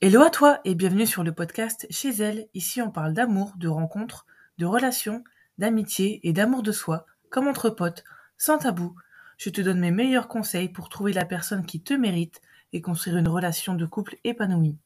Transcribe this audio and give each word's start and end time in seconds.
Hello 0.00 0.22
à 0.22 0.30
toi 0.30 0.60
et 0.64 0.76
bienvenue 0.76 1.08
sur 1.08 1.24
le 1.24 1.32
podcast 1.32 1.84
Chez 1.90 2.10
elle. 2.10 2.46
Ici 2.54 2.80
on 2.80 2.92
parle 2.92 3.14
d'amour, 3.14 3.54
de 3.56 3.66
rencontres, 3.66 4.26
de 4.56 4.64
relations, 4.64 5.24
d'amitié 5.58 6.20
et 6.22 6.32
d'amour 6.32 6.62
de 6.62 6.70
soi, 6.70 7.04
comme 7.30 7.48
entre 7.48 7.68
potes, 7.68 8.04
sans 8.36 8.58
tabou. 8.58 8.94
Je 9.38 9.50
te 9.50 9.60
donne 9.60 9.80
mes 9.80 9.90
meilleurs 9.90 10.28
conseils 10.28 10.68
pour 10.68 10.88
trouver 10.88 11.12
la 11.12 11.24
personne 11.24 11.66
qui 11.66 11.80
te 11.80 11.94
mérite 11.94 12.40
et 12.72 12.80
construire 12.80 13.16
une 13.16 13.26
relation 13.26 13.74
de 13.74 13.86
couple 13.86 14.18
épanouie. 14.22 14.76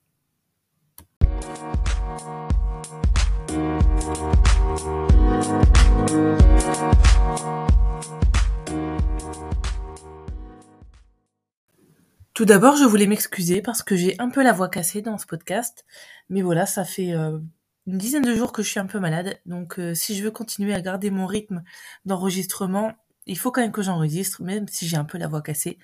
Tout 12.35 12.46
d'abord, 12.46 12.76
je 12.76 12.85
voulais 12.85 13.06
m'excuser 13.06 13.60
parce 13.60 13.83
que 13.83 13.94
j'ai 13.94 14.19
un 14.19 14.30
peu 14.30 14.42
la 14.42 14.53
voix 14.53 14.71
cassée 14.71 15.03
dans 15.03 15.19
ce 15.19 15.26
podcast. 15.26 15.85
Mais 16.30 16.41
voilà, 16.41 16.64
ça 16.64 16.84
fait 16.84 17.12
euh, 17.12 17.38
une 17.86 17.98
dizaine 17.98 18.22
de 18.22 18.34
jours 18.34 18.52
que 18.52 18.62
je 18.62 18.68
suis 18.68 18.80
un 18.80 18.86
peu 18.86 18.98
malade. 18.98 19.38
Donc 19.45 19.78
euh, 19.78 19.95
si 19.95 20.16
je 20.16 20.24
veux 20.24 20.30
continuer 20.30 20.72
à 20.72 20.80
garder 20.80 21.10
mon 21.10 21.27
rythme 21.27 21.62
d'enregistrement, 22.06 22.92
il 23.27 23.36
faut 23.38 23.50
quand 23.52 23.60
même 23.60 23.72
que 23.72 23.82
j'enregistre, 23.82 24.42
même 24.42 24.66
si 24.66 24.88
j'ai 24.88 24.96
un 24.96 25.05
peu 25.05 25.18
la 25.18 25.28
voix 25.28 25.42
cassée. 25.42 25.78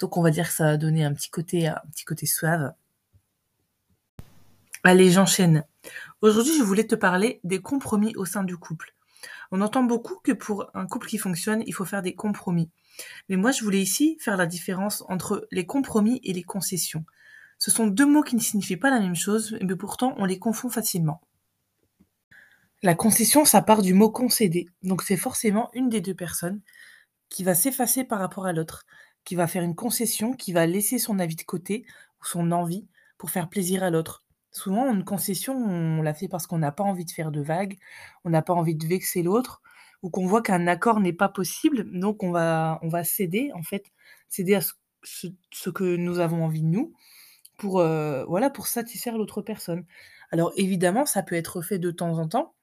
Donc 0.00 0.16
on 0.16 0.22
va 0.22 0.30
dire 0.30 0.48
que 0.48 0.54
ça 0.54 0.64
va 0.64 0.76
donner 0.76 1.04
un 1.04 1.14
petit 1.14 1.30
côté, 1.30 1.68
un 1.68 1.80
petit 1.92 2.04
côté 2.04 2.26
suave. 2.26 2.74
Allez, 4.82 5.12
j'enchaîne. 5.12 5.64
Aujourd'hui, 6.20 6.56
je 6.58 6.64
voulais 6.64 6.86
te 6.86 6.96
parler 6.96 7.40
des 7.44 7.60
compromis 7.60 8.16
au 8.16 8.24
sein 8.24 8.42
du 8.42 8.56
couple. 8.56 8.94
On 9.52 9.60
entend 9.60 9.84
beaucoup 9.84 10.16
que 10.24 10.32
pour 10.32 10.68
un 10.74 10.86
couple 10.86 11.06
qui 11.06 11.18
fonctionne, 11.18 11.62
il 11.66 11.72
faut 11.72 11.84
faire 11.84 12.02
des 12.02 12.16
compromis. 12.16 12.70
Mais 13.28 13.36
moi, 13.36 13.52
je 13.52 13.64
voulais 13.64 13.80
ici 13.80 14.16
faire 14.20 14.36
la 14.36 14.46
différence 14.46 15.04
entre 15.08 15.46
les 15.50 15.66
compromis 15.66 16.20
et 16.24 16.32
les 16.32 16.42
concessions. 16.42 17.04
Ce 17.58 17.70
sont 17.70 17.86
deux 17.86 18.06
mots 18.06 18.22
qui 18.22 18.34
ne 18.34 18.40
signifient 18.40 18.76
pas 18.76 18.90
la 18.90 19.00
même 19.00 19.14
chose, 19.14 19.56
mais 19.62 19.76
pourtant 19.76 20.14
on 20.18 20.24
les 20.24 20.38
confond 20.38 20.68
facilement. 20.68 21.20
La 22.82 22.96
concession, 22.96 23.44
ça 23.44 23.62
part 23.62 23.82
du 23.82 23.94
mot 23.94 24.10
concéder. 24.10 24.68
Donc 24.82 25.02
c'est 25.02 25.16
forcément 25.16 25.70
une 25.72 25.88
des 25.88 26.00
deux 26.00 26.14
personnes 26.14 26.60
qui 27.28 27.44
va 27.44 27.54
s'effacer 27.54 28.02
par 28.02 28.18
rapport 28.18 28.46
à 28.46 28.52
l'autre, 28.52 28.84
qui 29.24 29.36
va 29.36 29.46
faire 29.46 29.62
une 29.62 29.76
concession, 29.76 30.32
qui 30.32 30.52
va 30.52 30.66
laisser 30.66 30.98
son 30.98 31.20
avis 31.20 31.36
de 31.36 31.42
côté 31.42 31.86
ou 32.20 32.24
son 32.24 32.50
envie 32.50 32.88
pour 33.18 33.30
faire 33.30 33.48
plaisir 33.48 33.84
à 33.84 33.90
l'autre. 33.90 34.24
Souvent, 34.50 34.92
une 34.92 35.04
concession, 35.04 35.54
on 35.54 36.02
la 36.02 36.12
fait 36.12 36.26
parce 36.26 36.48
qu'on 36.48 36.58
n'a 36.58 36.72
pas 36.72 36.82
envie 36.82 37.04
de 37.04 37.12
faire 37.12 37.30
de 37.30 37.40
vagues, 37.40 37.78
on 38.24 38.30
n'a 38.30 38.42
pas 38.42 38.52
envie 38.52 38.74
de 38.74 38.86
vexer 38.86 39.22
l'autre, 39.22 39.62
ou 40.02 40.10
qu'on 40.10 40.26
voit 40.26 40.42
qu'un 40.42 40.66
accord 40.66 41.00
n'est 41.00 41.12
pas 41.12 41.28
possible, 41.28 41.88
donc 41.98 42.22
on 42.22 42.30
va, 42.32 42.78
on 42.82 42.88
va 42.88 43.04
céder, 43.04 43.50
en 43.54 43.62
fait, 43.62 43.86
céder 44.28 44.56
à 44.56 44.60
ce, 45.02 45.70
que 45.70 45.96
nous 45.96 46.18
avons 46.18 46.44
envie 46.44 46.62
de 46.62 46.66
nous, 46.66 46.92
pour, 47.58 47.80
euh, 47.80 48.24
voilà, 48.26 48.50
pour 48.50 48.66
satisfaire 48.66 49.16
l'autre 49.16 49.42
personne. 49.42 49.84
Alors 50.32 50.52
évidemment, 50.56 51.06
ça 51.06 51.22
peut 51.22 51.36
être 51.36 51.62
fait 51.62 51.78
de 51.78 51.90
temps 51.90 52.18
en 52.18 52.28
temps, 52.28 52.54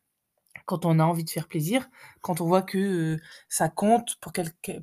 quand 0.65 0.85
on 0.85 0.99
a 0.99 1.03
envie 1.03 1.23
de 1.23 1.29
faire 1.29 1.47
plaisir, 1.47 1.89
quand 2.21 2.41
on 2.41 2.45
voit 2.45 2.61
que 2.61 2.77
euh, 2.77 3.21
ça 3.47 3.69
compte 3.69 4.17
pour, 4.21 4.33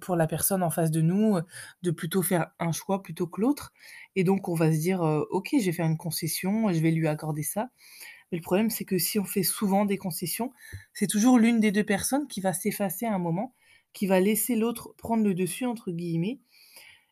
pour 0.01 0.17
la 0.17 0.27
personne 0.27 0.63
en 0.63 0.71
face 0.71 0.91
de 0.91 1.01
nous, 1.03 1.37
euh, 1.37 1.43
de 1.83 1.91
plutôt 1.91 2.23
faire 2.23 2.49
un 2.59 2.73
choix 2.73 3.03
plutôt 3.03 3.27
que 3.27 3.41
l'autre. 3.41 3.73
Et 4.17 4.25
donc 4.25 4.49
on 4.49 4.55
va 4.55 4.73
se 4.73 4.79
dire, 4.79 5.01
ok, 5.03 5.51
je 5.61 5.67
vais 5.67 5.73
faire 5.73 5.87
une 5.87 5.99
concession, 5.99 6.73
je 6.73 6.81
vais 6.81 6.91
lui 6.91 7.07
accorder 7.09 7.43
ça. 7.43 7.69
Mais 8.33 8.39
le 8.39 8.43
problème, 8.43 8.71
c'est 8.71 8.85
que 8.85 8.99
si 8.99 9.19
on 9.19 9.25
fait 9.25 9.43
souvent 9.43 9.85
des 9.85 9.99
concessions, 9.99 10.53
c'est 10.93 11.07
toujours 11.07 11.39
l'une 11.39 11.61
des 11.61 11.73
deux 11.73 11.85
personnes 11.85 12.27
qui 12.27 12.41
va 12.41 12.53
s'effacer 12.53 13.07
à 13.07 13.15
un 13.15 13.19
moment, 13.19 13.55
qui 13.93 14.07
va 14.07 14.21
laisser 14.21 14.57
l'autre 14.57 14.95
prendre 14.99 15.25
le 15.25 15.35
dessus, 15.35 15.65
entre 15.67 15.91
guillemets. 15.93 16.41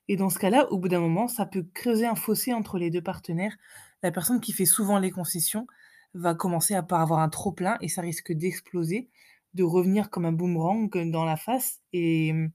Et 0.08 0.16
dans 0.16 0.30
ce 0.30 0.38
cas-là, 0.38 0.70
au 0.70 0.78
bout 0.78 0.88
d'un 0.88 1.00
moment, 1.00 1.28
ça 1.28 1.46
peut 1.46 1.66
creuser 1.74 2.06
un 2.06 2.14
fossé 2.14 2.52
entre 2.52 2.78
les 2.78 2.90
deux 2.90 3.02
partenaires. 3.02 3.56
La 4.02 4.10
personne 4.12 4.40
qui 4.40 4.52
fait 4.52 4.66
souvent 4.66 4.98
les 4.98 5.10
concessions 5.10 5.66
va 6.14 6.34
commencer 6.34 6.74
à 6.74 6.80
avoir 6.90 7.20
un 7.20 7.28
trop 7.28 7.52
plein 7.52 7.76
et 7.80 7.88
ça 7.88 8.02
risque 8.02 8.32
d'exploser, 8.32 9.08
de 9.54 9.62
revenir 9.64 10.10
comme 10.10 10.26
un 10.26 10.32
boomerang 10.32 10.90
dans 11.10 11.24
la 11.24 11.36
face 11.36 11.80
et 11.92 12.32
mmh, 12.32 12.50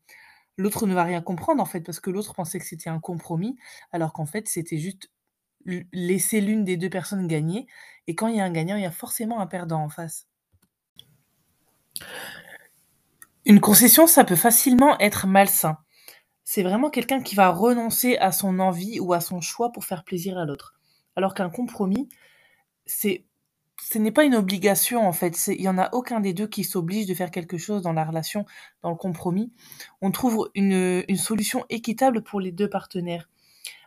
l'autre 0.57 0.87
ne 0.87 0.93
va 0.93 1.03
rien 1.03 1.21
comprendre 1.21 1.61
en 1.61 1.65
fait 1.65 1.81
parce 1.81 1.99
que 1.99 2.09
l'autre 2.09 2.33
pensait 2.33 2.59
que 2.59 2.65
c'était 2.65 2.89
un 2.89 2.99
compromis 2.99 3.57
alors 3.91 4.13
qu'en 4.13 4.25
fait 4.25 4.47
c'était 4.47 4.77
juste 4.77 5.09
laisser 5.91 6.41
l'une 6.41 6.63
des 6.63 6.77
deux 6.77 6.89
personnes 6.89 7.27
gagner. 7.27 7.67
Et 8.07 8.15
quand 8.15 8.27
il 8.27 8.37
y 8.37 8.41
a 8.41 8.45
un 8.45 8.51
gagnant, 8.51 8.75
il 8.75 8.83
y 8.83 8.87
a 8.87 8.91
forcément 8.91 9.39
un 9.39 9.47
perdant 9.47 9.83
en 9.83 9.89
face. 9.89 10.27
Une 13.45 13.59
concession, 13.59 14.07
ça 14.07 14.23
peut 14.23 14.35
facilement 14.35 14.97
être 14.99 15.27
malsain. 15.27 15.77
C'est 16.43 16.63
vraiment 16.63 16.89
quelqu'un 16.89 17.21
qui 17.21 17.35
va 17.35 17.49
renoncer 17.49 18.17
à 18.17 18.31
son 18.31 18.59
envie 18.59 18.99
ou 18.99 19.13
à 19.13 19.21
son 19.21 19.41
choix 19.41 19.71
pour 19.71 19.85
faire 19.85 20.03
plaisir 20.03 20.37
à 20.37 20.45
l'autre. 20.45 20.73
Alors 21.15 21.33
qu'un 21.33 21.49
compromis, 21.49 22.09
c'est 22.85 23.25
ce 23.81 23.97
n'est 23.97 24.11
pas 24.11 24.23
une 24.23 24.35
obligation 24.35 25.07
en 25.07 25.13
fait. 25.13 25.47
Il 25.47 25.61
y 25.61 25.69
en 25.69 25.77
a 25.77 25.89
aucun 25.93 26.19
des 26.19 26.33
deux 26.33 26.47
qui 26.47 26.63
s'oblige 26.63 27.05
de 27.05 27.13
faire 27.13 27.31
quelque 27.31 27.57
chose 27.57 27.81
dans 27.81 27.93
la 27.93 28.03
relation, 28.03 28.45
dans 28.83 28.89
le 28.89 28.95
compromis. 28.95 29.53
On 30.01 30.11
trouve 30.11 30.49
une, 30.53 31.03
une 31.07 31.17
solution 31.17 31.65
équitable 31.69 32.23
pour 32.23 32.41
les 32.41 32.51
deux 32.51 32.69
partenaires. 32.69 33.29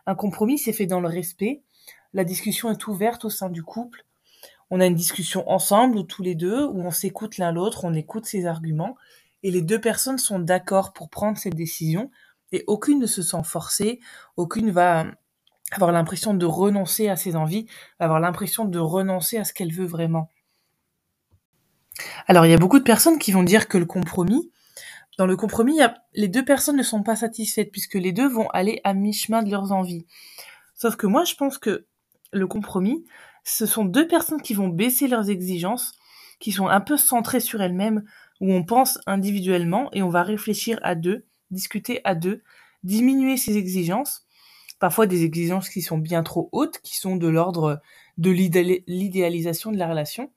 Un 0.05 0.15
compromis, 0.15 0.57
c'est 0.57 0.73
fait 0.73 0.85
dans 0.85 0.99
le 0.99 1.07
respect. 1.07 1.61
La 2.13 2.23
discussion 2.23 2.69
est 2.69 2.87
ouverte 2.87 3.25
au 3.25 3.29
sein 3.29 3.49
du 3.49 3.63
couple. 3.63 4.05
On 4.69 4.79
a 4.79 4.85
une 4.85 4.95
discussion 4.95 5.49
ensemble, 5.49 6.05
tous 6.05 6.21
les 6.21 6.35
deux, 6.35 6.65
où 6.65 6.81
on 6.81 6.91
s'écoute 6.91 7.37
l'un 7.37 7.51
l'autre, 7.51 7.85
on 7.85 7.93
écoute 7.93 8.25
ses 8.25 8.45
arguments, 8.45 8.95
et 9.41 9.51
les 9.51 9.61
deux 9.61 9.81
personnes 9.81 10.17
sont 10.17 10.39
d'accord 10.39 10.93
pour 10.93 11.09
prendre 11.09 11.37
cette 11.37 11.55
décision, 11.55 12.11
et 12.51 12.63
aucune 12.67 12.99
ne 12.99 13.07
se 13.07 13.21
sent 13.21 13.43
forcée, 13.43 13.99
aucune 14.37 14.71
va 14.71 15.05
avoir 15.71 15.91
l'impression 15.91 16.33
de 16.35 16.45
renoncer 16.45 17.09
à 17.09 17.15
ses 17.15 17.35
envies, 17.35 17.65
avoir 17.99 18.19
l'impression 18.19 18.65
de 18.65 18.79
renoncer 18.79 19.37
à 19.37 19.43
ce 19.43 19.53
qu'elle 19.53 19.73
veut 19.73 19.85
vraiment. 19.85 20.29
Alors, 22.27 22.45
il 22.45 22.51
y 22.51 22.55
a 22.55 22.59
beaucoup 22.59 22.79
de 22.79 22.83
personnes 22.83 23.19
qui 23.19 23.31
vont 23.31 23.43
dire 23.43 23.67
que 23.67 23.77
le 23.77 23.85
compromis, 23.85 24.51
dans 25.17 25.25
le 25.25 25.35
compromis, 25.35 25.79
les 26.13 26.27
deux 26.27 26.45
personnes 26.45 26.77
ne 26.77 26.83
sont 26.83 27.03
pas 27.03 27.15
satisfaites 27.15 27.71
puisque 27.71 27.95
les 27.95 28.11
deux 28.11 28.27
vont 28.27 28.49
aller 28.49 28.81
à 28.83 28.93
mi-chemin 28.93 29.43
de 29.43 29.51
leurs 29.51 29.71
envies. 29.71 30.05
Sauf 30.75 30.95
que 30.95 31.07
moi, 31.07 31.23
je 31.23 31.35
pense 31.35 31.57
que 31.57 31.85
le 32.33 32.47
compromis, 32.47 33.05
ce 33.43 33.65
sont 33.65 33.85
deux 33.85 34.07
personnes 34.07 34.41
qui 34.41 34.53
vont 34.53 34.69
baisser 34.69 35.07
leurs 35.07 35.29
exigences, 35.29 35.93
qui 36.39 36.51
sont 36.51 36.67
un 36.67 36.81
peu 36.81 36.97
centrées 36.97 37.39
sur 37.39 37.61
elles-mêmes, 37.61 38.03
où 38.41 38.51
on 38.51 38.63
pense 38.63 38.99
individuellement 39.05 39.89
et 39.93 40.01
on 40.01 40.09
va 40.09 40.23
réfléchir 40.23 40.79
à 40.83 40.95
deux, 40.95 41.25
discuter 41.51 42.01
à 42.03 42.15
deux, 42.15 42.43
diminuer 42.83 43.37
ses 43.37 43.57
exigences, 43.57 44.25
parfois 44.79 45.07
des 45.07 45.23
exigences 45.23 45.69
qui 45.69 45.81
sont 45.81 45.97
bien 45.97 46.23
trop 46.23 46.49
hautes, 46.51 46.79
qui 46.83 46.97
sont 46.97 47.15
de 47.15 47.27
l'ordre 47.27 47.81
de 48.17 48.31
l'idéalisation 48.31 49.71
de 49.71 49.77
la 49.77 49.87
relation. 49.87 50.31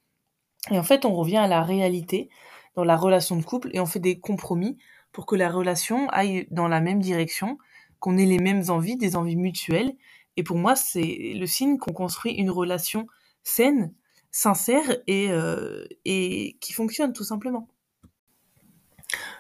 Et 0.71 0.78
en 0.78 0.83
fait, 0.83 1.05
on 1.05 1.15
revient 1.15 1.39
à 1.39 1.49
la 1.49 1.63
réalité, 1.63 2.28
dans 2.75 2.84
la 2.84 2.97
relation 2.97 3.37
de 3.37 3.43
couple 3.43 3.71
et 3.73 3.81
on 3.81 3.87
fait 3.87 4.01
des 4.01 4.21
compromis 4.21 4.78
pour 5.13 5.27
que 5.27 5.34
la 5.34 5.51
relation 5.51 6.09
aille 6.11 6.47
dans 6.51 6.69
la 6.69 6.81
même 6.81 7.01
direction, 7.01 7.59
qu'on 7.99 8.19
ait 8.19 8.27
les 8.27 8.39
mêmes 8.39 8.65
envies, 8.69 8.97
des 8.97 9.17
envies 9.17 9.37
mutuelles. 9.37 9.95
Et 10.36 10.42
pour 10.42 10.56
moi, 10.56 10.76
c'est 10.76 11.32
le 11.34 11.47
signe 11.47 11.78
qu'on 11.78 11.92
construit 11.92 12.32
une 12.32 12.50
relation 12.50 13.06
saine, 13.42 13.94
sincère 14.30 14.98
et, 15.06 15.30
euh, 15.30 15.86
et 16.04 16.58
qui 16.60 16.72
fonctionne 16.72 17.12
tout 17.12 17.24
simplement. 17.24 17.69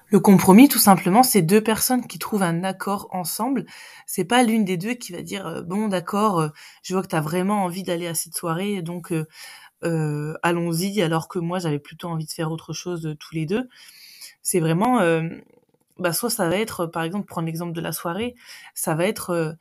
Le 0.08 0.20
compromis, 0.20 0.68
tout 0.68 0.78
simplement, 0.78 1.22
c'est 1.24 1.42
deux 1.42 1.60
personnes 1.60 2.06
qui 2.06 2.18
trouvent 2.18 2.44
un 2.44 2.62
accord 2.62 3.08
ensemble. 3.10 3.66
C'est 4.06 4.24
pas 4.24 4.44
l'une 4.44 4.64
des 4.64 4.76
deux 4.76 4.94
qui 4.94 5.12
va 5.12 5.20
dire 5.20 5.46
euh, 5.46 5.62
bon, 5.62 5.88
d'accord, 5.88 6.38
euh, 6.40 6.48
je 6.82 6.94
vois 6.94 7.02
que 7.02 7.08
tu 7.08 7.16
as 7.16 7.20
vraiment 7.20 7.64
envie 7.64 7.82
d'aller 7.82 8.06
à 8.06 8.14
cette 8.14 8.34
soirée, 8.34 8.80
donc 8.82 9.12
allons-y, 10.42 11.02
alors 11.02 11.28
que 11.28 11.38
moi 11.38 11.58
j'avais 11.58 11.78
plutôt 11.78 12.08
envie 12.08 12.24
de 12.24 12.30
faire 12.30 12.50
autre 12.50 12.72
chose 12.72 13.14
tous 13.20 13.34
les 13.34 13.46
deux. 13.46 13.68
C'est 14.42 14.58
vraiment, 14.60 15.00
bah 15.98 16.12
soit 16.12 16.30
ça 16.30 16.48
va 16.48 16.56
être, 16.56 16.86
par 16.86 17.02
exemple, 17.04 17.26
prendre 17.26 17.46
l'exemple 17.46 17.72
de 17.72 17.80
la 17.80 17.92
soirée, 17.92 18.34
ça 18.74 18.94
va 18.94 19.06
être, 19.06 19.56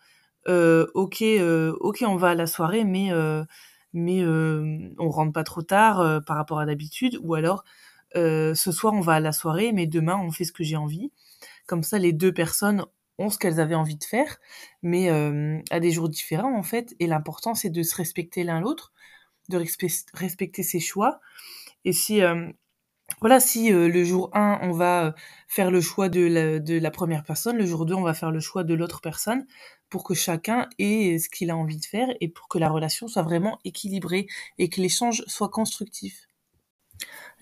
ok, 0.48 1.24
ok, 1.80 2.04
on 2.08 2.16
va 2.16 2.30
à 2.30 2.36
la 2.36 2.48
soirée, 2.48 2.84
mais 2.84 3.10
mais 3.94 4.24
on 4.26 5.10
rentre 5.10 5.34
pas 5.34 5.44
trop 5.44 5.62
tard 5.62 6.22
par 6.26 6.38
rapport 6.38 6.60
à 6.60 6.66
d'habitude, 6.66 7.20
ou 7.22 7.36
alors 7.36 7.64
ce 8.14 8.72
soir 8.72 8.94
on 8.94 9.02
va 9.02 9.14
à 9.14 9.20
la 9.20 9.32
soirée, 9.32 9.72
mais 9.74 9.88
demain 9.88 10.18
on 10.18 10.32
fait 10.32 10.46
ce 10.46 10.52
que 10.52 10.64
j'ai 10.64 10.78
envie. 10.78 11.12
Comme 11.68 11.84
ça, 11.84 12.00
les 12.00 12.14
deux 12.14 12.34
personnes 12.34 12.86
ont 13.18 13.30
ce 13.30 13.38
qu'elles 13.38 13.60
avaient 13.60 13.76
envie 13.76 13.98
de 13.98 14.04
faire, 14.04 14.38
mais 14.84 15.10
à 15.72 15.80
des 15.80 15.92
jours 15.92 16.10
différents 16.10 16.58
en 16.58 16.64
fait. 16.64 16.96
Et 17.00 17.08
l'important 17.08 17.56
c'est 17.56 17.70
de 17.70 17.84
se 17.84 17.96
respecter 17.96 18.44
l'un 18.44 18.60
l'autre, 18.60 18.94
de 19.50 19.58
respecter 20.14 20.64
ses 20.64 20.80
choix. 20.80 21.20
Et 21.86 21.94
si, 21.94 22.22
euh, 22.22 22.50
voilà, 23.22 23.40
si 23.40 23.72
euh, 23.72 23.88
le 23.88 24.04
jour 24.04 24.30
1, 24.34 24.60
on 24.64 24.72
va 24.72 25.06
euh, 25.06 25.12
faire 25.48 25.72
le 25.72 25.82
choix 25.82 26.10
de 26.10 26.22
la, 26.22 26.60
de 26.60 26.80
la 26.80 26.92
première 26.92 27.24
personne, 27.24 27.58
le 27.58 27.66
jour 27.66 27.86
2, 27.86 27.94
on 27.94 28.02
va 28.02 28.14
faire 28.14 28.32
le 28.32 28.40
choix 28.40 28.64
de 28.64 28.74
l'autre 28.74 29.02
personne, 29.02 29.46
pour 29.90 30.04
que 30.04 30.14
chacun 30.14 30.68
ait 30.80 31.18
ce 31.20 31.30
qu'il 31.30 31.52
a 31.52 31.58
envie 31.58 31.78
de 31.78 31.86
faire 31.86 32.08
et 32.22 32.28
pour 32.28 32.48
que 32.48 32.58
la 32.58 32.70
relation 32.70 33.08
soit 33.08 33.24
vraiment 33.24 33.60
équilibrée 33.64 34.28
et 34.58 34.70
que 34.70 34.82
l'échange 34.82 35.24
soit 35.28 35.50
constructif. 35.50 36.28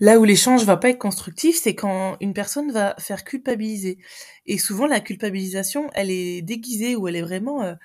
Là 0.00 0.18
où 0.18 0.24
l'échange 0.24 0.64
va 0.64 0.76
pas 0.76 0.90
être 0.90 0.98
constructif, 0.98 1.56
c'est 1.60 1.74
quand 1.74 2.16
une 2.20 2.34
personne 2.34 2.72
va 2.72 2.96
faire 2.98 3.24
culpabiliser. 3.24 3.98
Et 4.46 4.58
souvent, 4.58 4.86
la 4.86 5.00
culpabilisation, 5.00 5.88
elle 5.94 6.10
est 6.10 6.42
déguisée 6.42 6.96
ou 6.96 7.06
elle 7.08 7.16
est 7.16 7.22
vraiment 7.22 7.76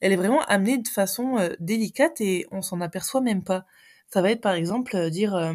elle 0.00 0.12
est 0.12 0.16
vraiment 0.16 0.42
amenée 0.42 0.78
de 0.78 0.88
façon 0.88 1.38
délicate 1.60 2.20
et 2.20 2.46
on 2.50 2.60
s'en 2.60 2.80
aperçoit 2.80 3.20
même 3.20 3.44
pas. 3.44 3.64
Ça 4.08 4.20
va 4.20 4.32
être 4.32 4.40
par 4.40 4.54
exemple 4.54 5.10
dire 5.10 5.54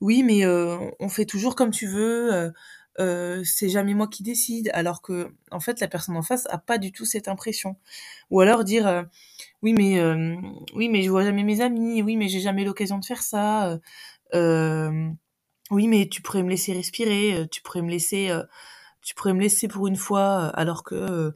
oui 0.00 0.22
mais 0.22 0.46
on 0.46 1.08
fait 1.08 1.24
toujours 1.24 1.56
comme 1.56 1.72
tu 1.72 1.88
veux, 1.88 2.52
c'est 2.98 3.68
jamais 3.68 3.94
moi 3.94 4.08
qui 4.08 4.22
décide, 4.22 4.70
alors 4.74 5.02
que 5.02 5.32
en 5.50 5.60
fait 5.60 5.80
la 5.80 5.88
personne 5.88 6.16
en 6.16 6.22
face 6.22 6.46
a 6.50 6.58
pas 6.58 6.78
du 6.78 6.92
tout 6.92 7.04
cette 7.06 7.28
impression. 7.28 7.76
Ou 8.30 8.40
alors 8.40 8.64
dire 8.64 9.04
oui 9.62 9.74
mais 9.74 10.00
oui 10.74 10.88
mais 10.88 11.02
je 11.02 11.10
vois 11.10 11.24
jamais 11.24 11.44
mes 11.44 11.60
amis, 11.62 12.02
oui 12.02 12.16
mais 12.16 12.28
j'ai 12.28 12.40
jamais 12.40 12.64
l'occasion 12.64 12.98
de 12.98 13.04
faire 13.04 13.22
ça. 13.22 13.78
oui 15.70 15.88
mais 15.88 16.08
tu 16.08 16.22
pourrais 16.22 16.42
me 16.42 16.50
laisser 16.50 16.72
respirer, 16.72 17.46
tu 17.50 17.62
pourrais 17.62 17.82
me 17.82 17.90
laisser 17.90 18.30
tu 19.02 19.14
pourrais 19.14 19.34
me 19.34 19.40
laisser 19.40 19.68
pour 19.68 19.86
une 19.88 19.96
fois, 19.96 20.46
alors 20.48 20.84
que 20.84 21.34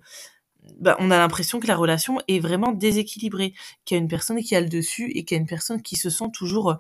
bah, 0.80 0.96
on 1.00 1.10
a 1.10 1.18
l'impression 1.18 1.60
que 1.60 1.66
la 1.66 1.76
relation 1.76 2.18
est 2.28 2.40
vraiment 2.40 2.72
déséquilibrée, 2.72 3.54
qu'il 3.84 3.96
y 3.96 4.00
a 4.00 4.02
une 4.02 4.08
personne 4.08 4.42
qui 4.42 4.54
a 4.56 4.60
le 4.60 4.68
dessus 4.68 5.10
et 5.14 5.24
qu'il 5.24 5.36
y 5.36 5.38
a 5.38 5.42
une 5.42 5.48
personne 5.48 5.82
qui 5.82 5.96
se 5.96 6.10
sent 6.10 6.30
toujours 6.32 6.76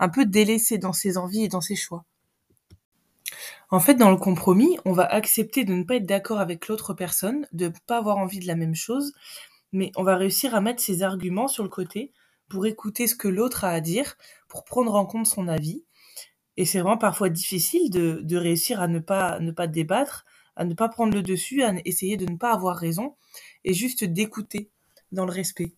un 0.00 0.08
peu 0.08 0.26
délaissée 0.26 0.78
dans 0.78 0.92
ses 0.94 1.18
envies 1.18 1.44
et 1.44 1.48
dans 1.48 1.60
ses 1.62 1.76
choix. 1.76 2.04
En 3.72 3.80
fait, 3.80 3.94
dans 3.94 4.10
le 4.10 4.18
compromis, 4.18 4.76
on 4.84 4.92
va 4.92 5.06
accepter 5.06 5.64
de 5.64 5.72
ne 5.72 5.82
pas 5.82 5.94
être 5.96 6.04
d'accord 6.04 6.40
avec 6.40 6.68
l'autre 6.68 6.92
personne, 6.92 7.46
de 7.52 7.68
ne 7.68 7.72
pas 7.86 7.96
avoir 7.96 8.18
envie 8.18 8.38
de 8.38 8.46
la 8.46 8.54
même 8.54 8.74
chose, 8.74 9.14
mais 9.72 9.90
on 9.96 10.02
va 10.02 10.16
réussir 10.16 10.54
à 10.54 10.60
mettre 10.60 10.82
ses 10.82 11.02
arguments 11.02 11.48
sur 11.48 11.62
le 11.62 11.70
côté 11.70 12.12
pour 12.50 12.66
écouter 12.66 13.06
ce 13.06 13.14
que 13.14 13.28
l'autre 13.28 13.64
a 13.64 13.70
à 13.70 13.80
dire, 13.80 14.18
pour 14.46 14.64
prendre 14.64 14.94
en 14.94 15.06
compte 15.06 15.26
son 15.26 15.48
avis. 15.48 15.86
Et 16.58 16.66
c'est 16.66 16.80
vraiment 16.80 16.98
parfois 16.98 17.30
difficile 17.30 17.88
de, 17.88 18.36
réussir 18.36 18.82
à 18.82 18.88
ne 18.88 18.98
pas, 18.98 19.40
ne 19.40 19.52
pas 19.52 19.68
débattre, 19.68 20.26
à 20.54 20.66
ne 20.66 20.74
pas 20.74 20.90
prendre 20.90 21.14
le 21.14 21.22
dessus, 21.22 21.62
à 21.62 21.72
essayer 21.86 22.18
de 22.18 22.30
ne 22.30 22.36
pas 22.36 22.52
avoir 22.52 22.76
raison, 22.76 23.16
et 23.64 23.72
juste 23.72 24.04
d'écouter 24.04 24.68
dans 25.12 25.24
le 25.24 25.32
respect. 25.32 25.72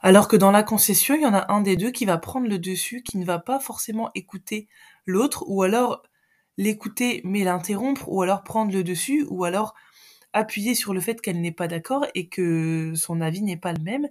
Alors 0.00 0.26
que 0.26 0.36
dans 0.36 0.50
la 0.50 0.64
concession, 0.64 1.14
il 1.14 1.22
y 1.22 1.26
en 1.26 1.34
a 1.34 1.52
un 1.52 1.60
des 1.60 1.76
deux 1.76 1.92
qui 1.92 2.04
va 2.04 2.18
prendre 2.18 2.48
le 2.48 2.58
dessus, 2.58 3.04
qui 3.04 3.16
ne 3.18 3.24
va 3.24 3.38
pas 3.38 3.60
forcément 3.60 4.10
écouter 4.16 4.66
l'autre, 5.10 5.44
ou 5.48 5.62
alors 5.62 6.02
l'écouter 6.56 7.20
mais 7.24 7.44
l'interrompre, 7.44 8.08
ou 8.08 8.22
alors 8.22 8.42
prendre 8.44 8.72
le 8.72 8.84
dessus, 8.84 9.26
ou 9.30 9.44
alors 9.44 9.74
appuyer 10.32 10.74
sur 10.74 10.94
le 10.94 11.00
fait 11.00 11.20
qu'elle 11.20 11.40
n'est 11.40 11.52
pas 11.52 11.68
d'accord 11.68 12.06
et 12.14 12.28
que 12.28 12.92
son 12.94 13.20
avis 13.20 13.42
n'est 13.42 13.56
pas 13.56 13.72
le 13.72 13.82
même, 13.82 14.08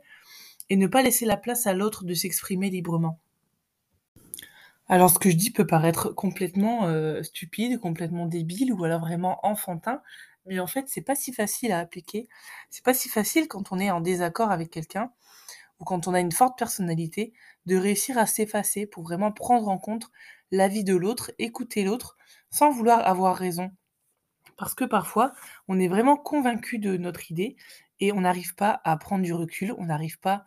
et 0.69 0.75
ne 0.75 0.87
pas 0.87 1.01
laisser 1.01 1.25
la 1.25 1.37
place 1.37 1.67
à 1.67 1.73
l'autre 1.73 2.03
de 2.03 2.13
s'exprimer 2.13 2.69
librement. 2.69 3.19
Alors 4.89 5.09
ce 5.09 5.19
que 5.19 5.29
je 5.29 5.35
dis 5.35 5.51
peut 5.51 5.67
paraître 5.67 6.09
complètement 6.09 6.85
euh, 6.87 7.21
stupide, 7.21 7.79
complètement 7.79 8.25
débile, 8.25 8.73
ou 8.73 8.83
alors 8.83 9.01
vraiment 9.01 9.45
enfantin, 9.45 10.01
mais 10.45 10.59
en 10.59 10.67
fait 10.67 10.85
c'est 10.87 11.01
pas 11.01 11.15
si 11.15 11.33
facile 11.33 11.71
à 11.73 11.79
appliquer. 11.79 12.27
C'est 12.69 12.83
pas 12.83 12.93
si 12.93 13.09
facile 13.09 13.47
quand 13.47 13.71
on 13.71 13.79
est 13.79 13.91
en 13.91 14.01
désaccord 14.01 14.51
avec 14.51 14.71
quelqu'un 14.71 15.11
ou 15.79 15.83
quand 15.83 16.07
on 16.07 16.13
a 16.13 16.19
une 16.19 16.31
forte 16.31 16.57
personnalité, 16.57 17.33
de 17.65 17.75
réussir 17.75 18.17
à 18.17 18.25
s'effacer 18.25 18.85
pour 18.85 19.03
vraiment 19.03 19.31
prendre 19.31 19.67
en 19.67 19.77
compte 19.77 20.09
l'avis 20.51 20.83
de 20.83 20.95
l'autre, 20.95 21.31
écouter 21.39 21.83
l'autre, 21.83 22.17
sans 22.49 22.71
vouloir 22.71 23.05
avoir 23.07 23.35
raison. 23.35 23.71
Parce 24.57 24.73
que 24.73 24.85
parfois, 24.85 25.33
on 25.67 25.79
est 25.79 25.87
vraiment 25.87 26.17
convaincu 26.17 26.79
de 26.79 26.97
notre 26.97 27.31
idée 27.31 27.55
et 27.99 28.11
on 28.11 28.21
n'arrive 28.21 28.55
pas 28.55 28.81
à 28.83 28.97
prendre 28.97 29.23
du 29.23 29.33
recul, 29.33 29.73
on 29.77 29.85
n'arrive 29.85 30.19
pas 30.19 30.45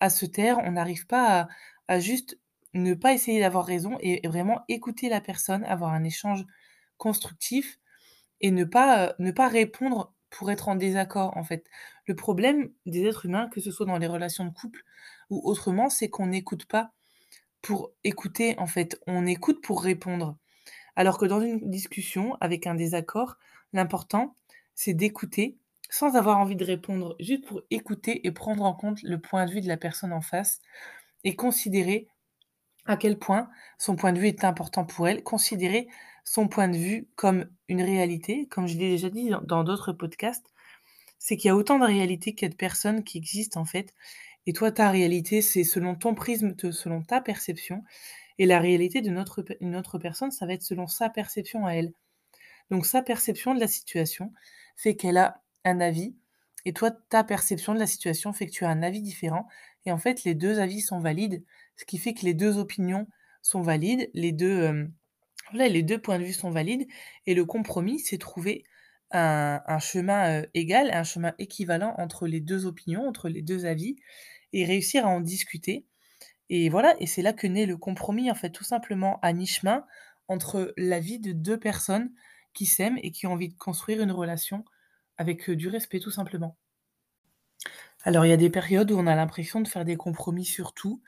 à 0.00 0.10
se 0.10 0.26
taire, 0.26 0.58
on 0.64 0.72
n'arrive 0.72 1.06
pas 1.06 1.48
à, 1.88 2.00
juste 2.00 2.38
ne 2.74 2.94
pas 2.94 3.12
essayer 3.12 3.40
d'avoir 3.40 3.66
raison 3.66 3.98
et 4.00 4.26
vraiment 4.28 4.60
écouter 4.68 5.08
la 5.08 5.20
personne, 5.20 5.64
avoir 5.64 5.92
un 5.92 6.04
échange 6.04 6.44
constructif 6.98 7.78
et 8.40 8.50
ne 8.50 8.64
pas, 8.64 9.08
euh, 9.08 9.12
ne 9.18 9.32
pas 9.32 9.48
répondre 9.48 10.14
pour 10.30 10.50
être 10.50 10.68
en 10.68 10.76
désaccord, 10.76 11.36
en 11.36 11.44
fait. 11.44 11.66
Le 12.06 12.14
problème 12.14 12.70
des 12.86 13.04
êtres 13.04 13.26
humains, 13.26 13.48
que 13.48 13.60
ce 13.60 13.70
soit 13.72 13.86
dans 13.86 13.98
les 13.98 14.06
relations 14.06 14.44
de 14.44 14.50
couple 14.50 14.84
ou 15.28 15.40
autrement, 15.44 15.90
c'est 15.90 16.08
qu'on 16.08 16.28
n'écoute 16.28 16.66
pas 16.66 16.92
pour 17.62 17.92
écouter, 18.04 18.58
en 18.58 18.66
fait. 18.66 19.00
On 19.06 19.26
écoute 19.26 19.62
pour 19.62 19.82
répondre. 19.82 20.36
Alors 20.96 21.18
que 21.18 21.26
dans 21.26 21.40
une 21.40 21.70
discussion 21.70 22.36
avec 22.40 22.66
un 22.66 22.74
désaccord, 22.74 23.36
l'important, 23.72 24.36
c'est 24.74 24.94
d'écouter 24.94 25.56
sans 25.90 26.14
avoir 26.14 26.38
envie 26.38 26.56
de 26.56 26.64
répondre, 26.64 27.16
juste 27.18 27.44
pour 27.46 27.62
écouter 27.70 28.26
et 28.26 28.30
prendre 28.30 28.64
en 28.64 28.74
compte 28.74 29.02
le 29.02 29.20
point 29.20 29.44
de 29.44 29.50
vue 29.50 29.60
de 29.60 29.68
la 29.68 29.76
personne 29.76 30.12
en 30.12 30.20
face 30.20 30.60
et 31.24 31.34
considérer 31.34 32.06
à 32.86 32.96
quel 32.96 33.18
point 33.18 33.50
son 33.78 33.96
point 33.96 34.12
de 34.12 34.20
vue 34.20 34.28
est 34.28 34.44
important 34.44 34.84
pour 34.84 35.08
elle, 35.08 35.22
considérer 35.22 35.88
son 36.24 36.48
point 36.48 36.68
de 36.68 36.76
vue 36.76 37.08
comme 37.16 37.46
une 37.68 37.82
réalité, 37.82 38.46
comme 38.46 38.68
je 38.68 38.78
l'ai 38.78 38.90
déjà 38.90 39.10
dit 39.10 39.30
dans 39.44 39.64
d'autres 39.64 39.92
podcasts, 39.92 40.46
c'est 41.18 41.36
qu'il 41.36 41.48
y 41.48 41.50
a 41.50 41.56
autant 41.56 41.78
de 41.78 41.84
réalités 41.84 42.34
qu'il 42.34 42.46
y 42.46 42.50
a 42.50 42.50
de 42.50 42.56
personnes 42.56 43.04
qui 43.04 43.18
existent 43.18 43.60
en 43.60 43.64
fait. 43.64 43.94
Et 44.50 44.52
toi, 44.52 44.72
ta 44.72 44.90
réalité, 44.90 45.42
c'est 45.42 45.62
selon 45.62 45.94
ton 45.94 46.12
prisme, 46.16 46.56
selon 46.72 47.02
ta 47.04 47.20
perception. 47.20 47.84
Et 48.36 48.46
la 48.46 48.58
réalité 48.58 49.00
de 49.00 49.08
notre, 49.08 49.44
autre 49.78 49.98
personne, 50.00 50.32
ça 50.32 50.44
va 50.44 50.54
être 50.54 50.64
selon 50.64 50.88
sa 50.88 51.08
perception 51.08 51.66
à 51.66 51.74
elle. 51.74 51.92
Donc 52.68 52.84
sa 52.84 53.00
perception 53.00 53.54
de 53.54 53.60
la 53.60 53.68
situation 53.68 54.32
fait 54.74 54.96
qu'elle 54.96 55.18
a 55.18 55.40
un 55.64 55.80
avis. 55.80 56.16
Et 56.64 56.72
toi, 56.72 56.90
ta 56.90 57.22
perception 57.22 57.74
de 57.74 57.78
la 57.78 57.86
situation 57.86 58.32
fait 58.32 58.46
que 58.46 58.50
tu 58.50 58.64
as 58.64 58.70
un 58.70 58.82
avis 58.82 59.02
différent. 59.02 59.46
Et 59.86 59.92
en 59.92 59.98
fait, 59.98 60.24
les 60.24 60.34
deux 60.34 60.58
avis 60.58 60.80
sont 60.80 60.98
valides, 60.98 61.44
ce 61.76 61.84
qui 61.84 61.98
fait 61.98 62.12
que 62.12 62.24
les 62.24 62.34
deux 62.34 62.58
opinions 62.58 63.06
sont 63.42 63.62
valides, 63.62 64.10
les 64.14 64.32
deux, 64.32 64.62
euh, 64.62 64.84
les 65.52 65.84
deux 65.84 66.02
points 66.02 66.18
de 66.18 66.24
vue 66.24 66.32
sont 66.32 66.50
valides 66.50 66.88
et 67.24 67.34
le 67.34 67.44
compromis, 67.44 68.00
c'est 68.00 68.18
trouver 68.18 68.64
un, 69.12 69.78
chemin 69.78 70.42
égal, 70.54 70.90
un 70.92 71.04
chemin 71.04 71.34
équivalent 71.38 71.94
entre 71.98 72.26
les 72.26 72.40
deux 72.40 72.66
opinions, 72.66 73.06
entre 73.06 73.28
les 73.28 73.42
deux 73.42 73.66
avis, 73.66 73.96
et 74.52 74.64
réussir 74.64 75.06
à 75.06 75.10
en 75.10 75.20
discuter. 75.20 75.86
Et 76.48 76.68
voilà, 76.68 76.94
et 77.00 77.06
c'est 77.06 77.22
là 77.22 77.32
que 77.32 77.46
naît 77.46 77.66
le 77.66 77.76
compromis, 77.76 78.30
en 78.30 78.34
fait, 78.34 78.50
tout 78.50 78.64
simplement 78.64 79.18
à 79.22 79.32
mi-chemin 79.32 79.86
entre 80.28 80.72
la 80.76 81.00
vie 81.00 81.20
de 81.20 81.32
deux 81.32 81.58
personnes 81.58 82.12
qui 82.54 82.66
s'aiment 82.66 82.98
et 83.02 83.10
qui 83.12 83.26
ont 83.26 83.32
envie 83.32 83.48
de 83.48 83.56
construire 83.56 84.02
une 84.02 84.12
relation 84.12 84.64
avec 85.16 85.50
du 85.50 85.68
respect, 85.68 86.00
tout 86.00 86.10
simplement. 86.10 86.56
Alors, 88.02 88.24
il 88.24 88.30
y 88.30 88.32
a 88.32 88.36
des 88.36 88.50
périodes 88.50 88.90
où 88.90 88.98
on 88.98 89.06
a 89.06 89.14
l'impression 89.14 89.60
de 89.60 89.68
faire 89.68 89.84
des 89.84 89.96
compromis 89.96 90.44
sur 90.44 90.72
tout, 90.72 91.02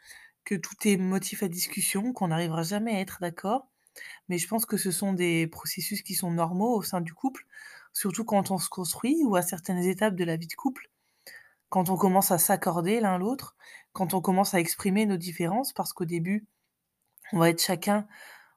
que 0.44 0.54
tout 0.54 0.76
est 0.84 0.96
motif 0.96 1.42
à 1.42 1.48
discussion, 1.48 2.12
qu'on 2.12 2.28
n'arrivera 2.28 2.62
jamais 2.62 2.96
à 2.96 3.00
être 3.00 3.18
d'accord. 3.20 3.68
Mais 4.28 4.38
je 4.38 4.48
pense 4.48 4.66
que 4.66 4.76
ce 4.76 4.90
sont 4.90 5.12
des 5.12 5.46
processus 5.46 6.02
qui 6.02 6.14
sont 6.14 6.30
normaux 6.30 6.76
au 6.76 6.82
sein 6.82 7.00
du 7.00 7.14
couple, 7.14 7.46
surtout 7.92 8.24
quand 8.24 8.50
on 8.50 8.58
se 8.58 8.68
construit 8.68 9.18
ou 9.24 9.36
à 9.36 9.42
certaines 9.42 9.84
étapes 9.84 10.16
de 10.16 10.24
la 10.24 10.36
vie 10.36 10.46
de 10.46 10.54
couple, 10.54 10.90
quand 11.72 11.88
on 11.88 11.96
commence 11.96 12.30
à 12.30 12.36
s'accorder 12.36 13.00
l'un 13.00 13.16
l'autre, 13.16 13.56
quand 13.94 14.12
on 14.12 14.20
commence 14.20 14.52
à 14.52 14.60
exprimer 14.60 15.06
nos 15.06 15.16
différences, 15.16 15.72
parce 15.72 15.94
qu'au 15.94 16.04
début, 16.04 16.46
on 17.32 17.38
va 17.38 17.48
être 17.48 17.62
chacun, 17.62 18.06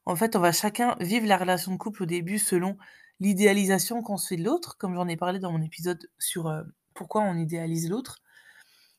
en 0.06 0.18
fait, 0.18 0.36
on 0.36 0.42
va 0.42 0.52
chacun 0.52 0.98
vivre 1.00 1.26
la 1.26 1.38
relation 1.38 1.72
de 1.72 1.78
couple 1.78 2.04
au 2.04 2.06
début 2.06 2.40
selon 2.40 2.78
l'idéalisation 3.22 4.04
qu'on 4.04 4.18
se 4.18 4.28
fait 4.28 4.36
de 4.36 4.44
l'autre, 4.44 4.78
comme 4.78 4.96
j'en 4.96 5.08
ai 5.08 5.16
parlé 5.16 5.40
dans 5.40 5.54
mon 5.54 5.62
épisode 5.62 6.10
sur 6.20 6.48
euh, 6.48 6.64
pourquoi 6.94 7.22
on 7.22 7.38
idéalise 7.38 7.90
l'autre. 7.90 8.20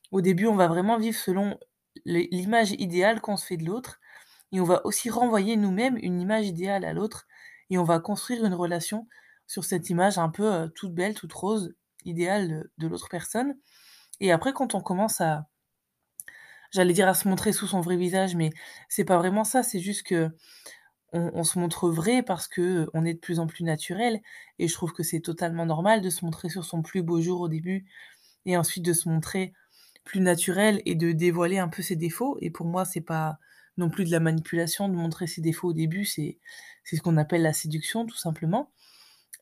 Au 0.09 0.21
début, 0.21 0.47
on 0.47 0.55
va 0.55 0.67
vraiment 0.67 0.97
vivre 0.97 1.19
selon 1.19 1.59
l'image 2.03 2.71
idéale 2.71 3.21
qu'on 3.21 3.37
se 3.37 3.45
fait 3.45 3.57
de 3.57 3.65
l'autre, 3.65 3.99
et 4.51 4.59
on 4.59 4.65
va 4.65 4.83
aussi 4.83 5.11
renvoyer 5.11 5.57
nous-mêmes 5.57 5.99
une 6.01 6.19
image 6.19 6.47
idéale 6.47 6.85
à 6.85 6.93
l'autre 6.93 7.27
et 7.69 7.77
on 7.77 7.83
va 7.83 7.99
construire 7.99 8.43
une 8.45 8.55
relation 8.55 9.07
sur 9.45 9.63
cette 9.63 9.91
image 9.91 10.17
un 10.17 10.29
peu 10.29 10.51
euh, 10.51 10.67
toute 10.69 10.95
belle, 10.95 11.13
toute 11.13 11.33
rose, 11.33 11.75
idéale 12.03 12.67
de, 12.79 12.87
l'autre 12.87 13.09
personne. 13.11 13.55
Et 14.19 14.31
après, 14.31 14.53
quand 14.53 14.75
on 14.75 14.81
commence 14.81 15.21
à, 15.21 15.47
j'allais 16.71 16.93
dire 16.93 17.07
à 17.07 17.13
se 17.13 17.27
montrer 17.27 17.53
sous 17.53 17.67
son 17.67 17.81
vrai 17.81 17.97
visage, 17.97 18.35
mais 18.35 18.51
c'est 18.89 19.05
pas 19.05 19.17
vraiment 19.17 19.43
ça, 19.43 19.63
c'est 19.63 19.79
juste 19.79 20.03
que 20.03 20.29
on, 21.13 21.43
se 21.43 21.57
montre 21.57 21.89
vrai 21.89 22.21
parce 22.21 22.47
que 22.47 22.89
on 22.93 23.05
est 23.05 23.13
de 23.13 23.19
plus 23.19 23.39
en 23.39 23.47
plus 23.47 23.63
naturel 23.63 24.19
et 24.59 24.67
je 24.67 24.73
trouve 24.73 24.91
que 24.91 25.03
c'est 25.03 25.21
totalement 25.21 25.65
normal 25.65 26.01
de 26.01 26.09
se 26.09 26.25
montrer 26.25 26.49
sur 26.49 26.65
son 26.65 26.81
plus 26.81 27.01
beau 27.01 27.21
jour 27.21 27.41
au 27.41 27.47
début 27.47 27.85
et 28.45 28.57
ensuite 28.57 28.83
de 28.83 28.93
se 28.93 29.07
montrer 29.07 29.53
plus 30.03 30.19
naturel 30.19 30.81
et 30.85 30.95
de 30.95 31.13
dévoiler 31.13 31.59
un 31.59 31.69
peu 31.69 31.81
ses 31.81 31.95
défauts 31.95 32.37
et 32.41 32.51
pour 32.51 32.65
moi 32.65 32.83
c'est 32.83 33.01
pas 33.01 33.39
non 33.77 33.89
plus 33.89 34.05
de 34.05 34.11
la 34.11 34.19
manipulation, 34.19 34.89
de 34.89 34.95
montrer 34.95 35.27
ses 35.27 35.41
défauts 35.41 35.69
au 35.69 35.73
début, 35.73 36.03
c'est 36.05 36.39
ce 36.83 36.99
qu'on 37.01 37.17
appelle 37.17 37.43
la 37.43 37.53
séduction, 37.53 38.05
tout 38.05 38.17
simplement. 38.17 38.71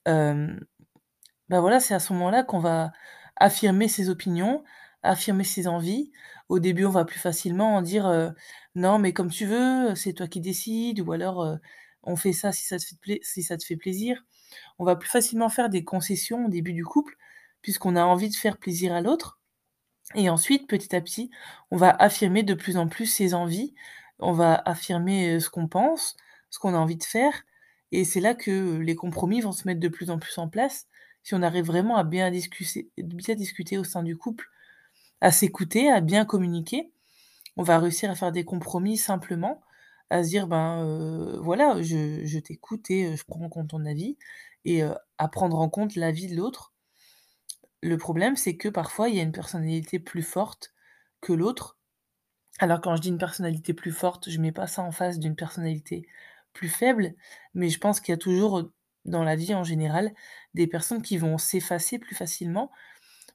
ben 0.06 0.60
voilà, 1.50 1.80
c'est 1.80 1.94
à 1.94 2.00
ce 2.00 2.14
moment-là 2.14 2.44
qu'on 2.44 2.60
va 2.60 2.92
affirmer 3.38 3.88
ses 3.88 4.10
opinions, 4.10 4.64
affirmer 5.04 5.44
ses 5.44 5.68
envies. 5.68 6.12
Au 6.50 6.60
début, 6.60 6.86
on 6.86 6.92
va 6.92 7.06
plus 7.06 7.20
facilement 7.20 7.76
en 7.76 7.82
dire 7.82 8.34
non, 8.76 9.00
mais 9.00 9.14
comme 9.14 9.30
tu 9.30 9.46
veux, 9.46 9.96
c'est 9.96 10.14
toi 10.14 10.28
qui 10.28 10.42
décides, 10.42 11.00
ou 11.02 11.12
alors 11.12 11.58
on 12.04 12.16
fait 12.16 12.34
ça 12.34 12.52
si 12.52 12.64
ça, 12.66 12.78
te 12.78 13.64
fait 13.66 13.78
plaisir. 13.78 14.24
On 14.80 14.86
va 14.86 14.96
plus 14.96 15.10
facilement 15.10 15.50
faire 15.50 15.70
des 15.70 15.84
concessions 15.84 16.46
au 16.46 16.50
début 16.50 16.74
du 16.74 16.86
couple, 16.86 17.16
puisqu'on 17.62 17.96
a 17.96 18.04
envie 18.04 18.30
de 18.30 18.36
faire 18.36 18.58
plaisir 18.58 18.94
à 18.94 19.02
l'autre. 19.02 19.40
Et 20.14 20.30
ensuite, 20.30 20.68
petit 20.68 20.96
à 20.96 21.02
petit, 21.02 21.32
on 21.72 21.78
va 21.78 21.90
affirmer 21.90 22.44
de 22.44 22.54
plus 22.54 22.78
en 22.78 22.88
plus 22.88 23.08
ses 23.08 23.34
envies, 23.34 23.74
on 24.20 24.34
va 24.34 24.54
affirmer 24.66 25.40
ce 25.40 25.50
qu'on 25.50 25.68
pense, 25.68 26.16
ce 26.52 26.60
qu'on 26.60 26.76
a 26.76 26.78
envie 26.78 26.96
de 26.96 27.04
faire, 27.04 27.34
et 27.92 28.06
c'est 28.06 28.20
là 28.20 28.36
que 28.36 28.78
les 28.78 28.96
compromis 28.96 29.42
vont 29.42 29.52
se 29.52 29.68
mettre 29.68 29.80
de 29.80 29.88
plus 29.88 30.12
en 30.12 30.20
plus 30.20 30.38
en 30.38 30.48
place, 30.48 30.88
si 31.26 31.36
on 31.36 31.44
arrive 31.44 31.66
vraiment 31.66 31.98
à 31.98 32.06
bien 32.06 32.32
discuter 32.32 33.78
au 33.80 33.84
sein 33.86 34.04
du 34.04 34.18
couple, 34.18 34.48
à 35.22 35.32
s'écouter, 35.32 35.90
à 35.92 36.02
bien 36.02 36.26
communiquer, 36.26 36.92
on 37.58 37.64
va 37.64 37.80
réussir 37.80 38.12
à 38.12 38.16
faire 38.16 38.32
des 38.32 38.46
compromis 38.46 38.98
simplement, 38.98 39.62
à 40.12 40.24
se 40.24 40.30
dire: 40.30 40.48
«Ben, 40.48 40.84
heu, 40.86 41.40
voilà, 41.42 41.82
je 41.84 42.40
t'écoute 42.40 42.92
et 42.92 43.08
heu, 43.14 43.16
je 43.18 43.24
prends 43.26 43.42
en 43.46 43.50
compte 43.50 43.70
ton 43.70 43.86
avis» 43.86 44.18
et 44.66 44.84
heu, 44.84 44.96
à 45.20 45.28
prendre 45.30 45.60
en 45.60 45.70
compte 45.70 45.96
l'avis 45.96 46.28
de 46.30 46.36
l'autre. 46.38 46.74
Le 47.82 47.98
problème, 47.98 48.36
c'est 48.36 48.58
que 48.58 48.68
parfois, 48.70 49.10
il 49.10 49.16
y 49.16 49.20
a 49.20 49.24
une 49.24 49.32
personnalité 49.32 50.00
plus 50.00 50.24
forte 50.24 50.74
que 51.22 51.34
l'autre. 51.34 51.78
Alors 52.60 52.82
quand 52.82 52.96
je 52.98 53.02
dis 53.02 53.10
une 53.10 53.18
personnalité 53.20 53.74
plus 53.74 53.92
forte, 53.94 54.30
je 54.30 54.40
mets 54.40 54.52
pas 54.54 54.68
ça 54.68 54.84
en 54.84 54.92
face 54.92 55.20
d'une 55.20 55.36
personnalité 55.36 56.08
plus 56.54 56.70
faible, 56.70 57.16
mais 57.56 57.70
je 57.70 57.80
pense 57.80 58.00
qu'il 58.02 58.14
y 58.14 58.16
a 58.16 58.18
toujours, 58.18 58.72
dans 59.06 59.24
la 59.24 59.36
vie 59.36 59.54
en 59.54 59.64
général, 59.64 60.14
des 60.54 60.68
personnes 60.68 61.02
qui 61.02 61.18
vont 61.18 61.38
s'effacer 61.38 62.00
plus 62.00 62.16
facilement 62.16 62.72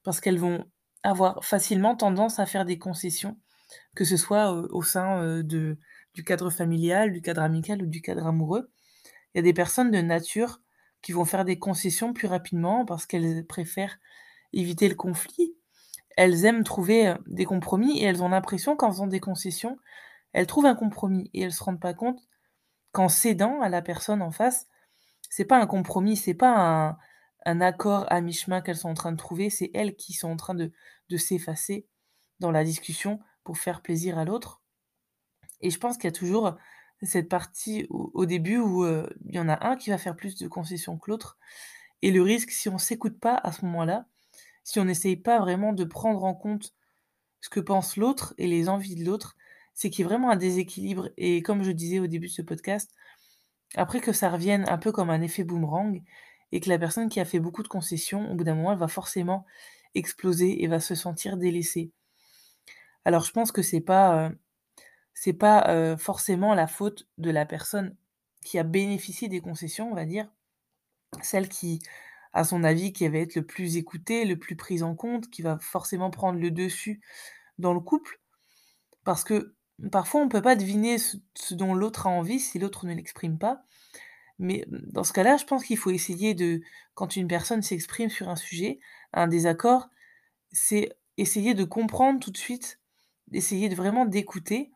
parce 0.04 0.20
qu'elles 0.20 0.38
vont 0.38 0.64
avoir 1.02 1.44
facilement 1.44 1.96
tendance 1.96 2.38
à 2.38 2.46
faire 2.46 2.64
des 2.64 2.78
concessions, 2.78 3.38
que 3.94 4.04
ce 4.04 4.16
soit, 4.16 4.52
au 4.52 4.82
sein, 4.82 5.42
de 5.42 5.78
du 6.14 6.24
cadre 6.24 6.50
familial, 6.50 7.12
du 7.12 7.22
cadre 7.22 7.42
amical 7.42 7.82
ou 7.82 7.86
du 7.86 8.02
cadre 8.02 8.26
amoureux. 8.26 8.70
Il 9.34 9.38
y 9.38 9.40
a 9.40 9.42
des 9.42 9.52
personnes 9.52 9.90
de 9.90 10.00
nature 10.00 10.60
qui 11.02 11.12
vont 11.12 11.24
faire 11.24 11.44
des 11.44 11.58
concessions 11.58 12.12
plus 12.12 12.26
rapidement 12.26 12.84
parce 12.84 13.06
qu'elles 13.06 13.46
préfèrent 13.46 13.98
éviter 14.52 14.88
le 14.88 14.94
conflit. 14.94 15.54
Elles 16.16 16.44
aiment 16.44 16.64
trouver, 16.64 17.14
des 17.26 17.44
compromis 17.44 18.00
et 18.00 18.04
elles 18.04 18.22
ont 18.22 18.28
l'impression 18.28 18.76
qu'en 18.76 18.90
faisant 18.90 19.06
des 19.06 19.20
concessions, 19.20 19.78
elles 20.32 20.46
trouvent 20.46 20.66
un 20.66 20.74
compromis 20.74 21.30
et 21.32 21.42
elles 21.42 21.52
se 21.52 21.62
rendent 21.62 21.80
pas 21.80 21.94
compte 21.94 22.20
qu'en 22.92 23.08
cédant 23.08 23.60
à 23.60 23.68
la 23.68 23.82
personne 23.82 24.22
en 24.22 24.32
face, 24.32 24.66
c'est 25.30 25.46
pas 25.46 25.58
un 25.58 25.66
compromis, 25.66 26.16
c'est 26.18 26.34
pas 26.34 26.98
un 27.46 27.60
accord 27.62 28.04
à 28.10 28.20
mi-chemin 28.20 28.60
qu'elles 28.60 28.76
sont 28.76 28.90
en 28.90 28.94
train 28.94 29.12
de 29.12 29.16
trouver, 29.16 29.48
c'est 29.48 29.70
elles 29.72 29.96
qui 29.96 30.12
sont 30.12 30.28
en 30.28 30.36
train 30.36 30.54
de 30.54 30.72
s'effacer 31.16 31.86
dans 32.40 32.50
la 32.50 32.64
discussion 32.64 33.20
pour 33.44 33.56
faire 33.56 33.80
plaisir 33.80 34.18
à 34.18 34.26
l'autre. 34.26 34.60
Et 35.60 35.70
je 35.70 35.78
pense 35.78 35.96
qu'il 35.96 36.04
y 36.04 36.08
a 36.08 36.12
toujours 36.12 36.56
cette 37.02 37.28
partie 37.28 37.86
au 37.90 38.26
début 38.26 38.58
où, 38.58 38.84
heu, 38.84 39.08
il 39.26 39.34
y 39.34 39.38
en 39.38 39.48
a 39.48 39.66
un 39.66 39.76
qui 39.76 39.88
va 39.90 39.96
faire 39.98 40.16
plus 40.16 40.36
de 40.36 40.48
concessions 40.48 40.98
que 40.98 41.10
l'autre. 41.10 41.38
Et 42.02 42.10
le 42.10 42.22
risque, 42.22 42.50
si 42.50 42.68
on 42.68 42.78
s'écoute 42.78 43.18
pas 43.18 43.36
à 43.36 43.52
ce 43.52 43.64
moment-là, 43.64 44.06
si 44.64 44.80
on 44.80 44.84
n'essaye 44.84 45.16
pas 45.16 45.40
vraiment 45.40 45.72
de 45.72 45.84
prendre 45.84 46.24
en 46.24 46.34
compte 46.34 46.74
ce 47.40 47.48
que 47.48 47.60
pense 47.60 47.96
l'autre 47.96 48.34
et 48.38 48.46
les 48.46 48.68
envies 48.68 48.96
de 48.96 49.04
l'autre, 49.04 49.36
c'est 49.74 49.90
qu'il 49.90 50.02
y 50.02 50.06
a 50.06 50.08
vraiment 50.08 50.30
un 50.30 50.36
déséquilibre. 50.36 51.10
Et 51.16 51.42
comme 51.42 51.62
je 51.62 51.70
disais 51.72 52.00
au 52.00 52.06
début 52.06 52.28
de 52.28 52.32
ce 52.32 52.42
podcast, 52.42 52.94
après 53.76 54.00
que 54.00 54.12
ça 54.12 54.30
revienne 54.30 54.64
un 54.68 54.78
peu 54.78 54.92
comme 54.92 55.10
un 55.10 55.22
effet 55.22 55.44
boomerang 55.44 56.02
et 56.52 56.60
que 56.60 56.68
la 56.68 56.78
personne 56.78 57.08
qui 57.08 57.20
a 57.20 57.24
fait 57.24 57.40
beaucoup 57.40 57.62
de 57.62 57.68
concessions, 57.68 58.30
au 58.30 58.34
bout 58.34 58.44
d'un 58.44 58.54
moment, 58.54 58.72
elle 58.72 58.78
va 58.78 58.88
forcément 58.88 59.46
exploser 59.94 60.62
et 60.62 60.66
va 60.68 60.80
se 60.80 60.94
sentir 60.94 61.36
délaissée. 61.36 61.92
Alors 63.04 63.24
je 63.24 63.32
pense 63.32 63.52
que 63.52 63.62
c'est 63.62 63.80
pas, 63.80 64.30
c'est 65.14 65.32
pas, 65.34 65.64
heu, 65.74 65.96
forcément 65.96 66.54
la 66.54 66.66
faute 66.66 67.08
de 67.18 67.30
la 67.30 67.46
personne 67.46 67.96
qui 68.44 68.58
a 68.58 68.64
bénéficié 68.64 69.28
des 69.28 69.40
concessions, 69.40 69.90
on 69.90 69.94
va 69.94 70.06
dire. 70.06 70.30
Celle 71.22 71.48
qui 71.48 71.80
a 72.32 72.44
son 72.44 72.64
avis 72.64 72.92
qui 72.92 73.08
va 73.08 73.18
être 73.18 73.36
le 73.36 73.46
plus 73.46 73.76
écouté, 73.76 74.24
le 74.24 74.38
plus 74.38 74.56
pris 74.56 74.82
en 74.82 74.94
compte, 74.94 75.30
qui 75.30 75.42
va 75.42 75.58
forcément 75.60 76.10
prendre 76.10 76.40
le 76.40 76.50
dessus 76.50 77.00
dans 77.58 77.74
le 77.74 77.80
couple. 77.80 78.20
Parce 79.04 79.24
que 79.24 79.54
parfois 79.92 80.22
on 80.22 80.28
peut 80.28 80.42
pas 80.42 80.56
deviner 80.56 80.98
ce 80.98 81.54
dont 81.54 81.74
l'autre 81.74 82.06
a 82.06 82.10
envie 82.10 82.40
si 82.40 82.58
l'autre 82.58 82.86
ne 82.86 82.94
l'exprime 82.94 83.38
pas. 83.38 83.62
Mais 84.38 84.64
dans 84.70 85.04
ce 85.04 85.12
cas-là, 85.12 85.36
je 85.36 85.44
pense 85.44 85.64
qu'il 85.64 85.76
faut 85.78 85.90
essayer 85.90 86.34
de 86.34 86.62
quand 86.94 87.16
une 87.16 87.28
personne 87.28 87.62
s'exprime 87.62 88.10
sur 88.10 88.28
un 88.28 88.36
sujet, 88.36 88.80
un 89.12 89.28
désaccord, 89.28 89.88
c'est 90.52 90.90
essayer 91.18 91.54
de 91.54 91.64
comprendre 91.64 92.20
tout 92.20 92.30
de 92.32 92.38
suite, 92.38 92.80
essayer 93.32 93.68
de 93.68 93.74
vraiment 93.76 94.06
d'écouter 94.06 94.72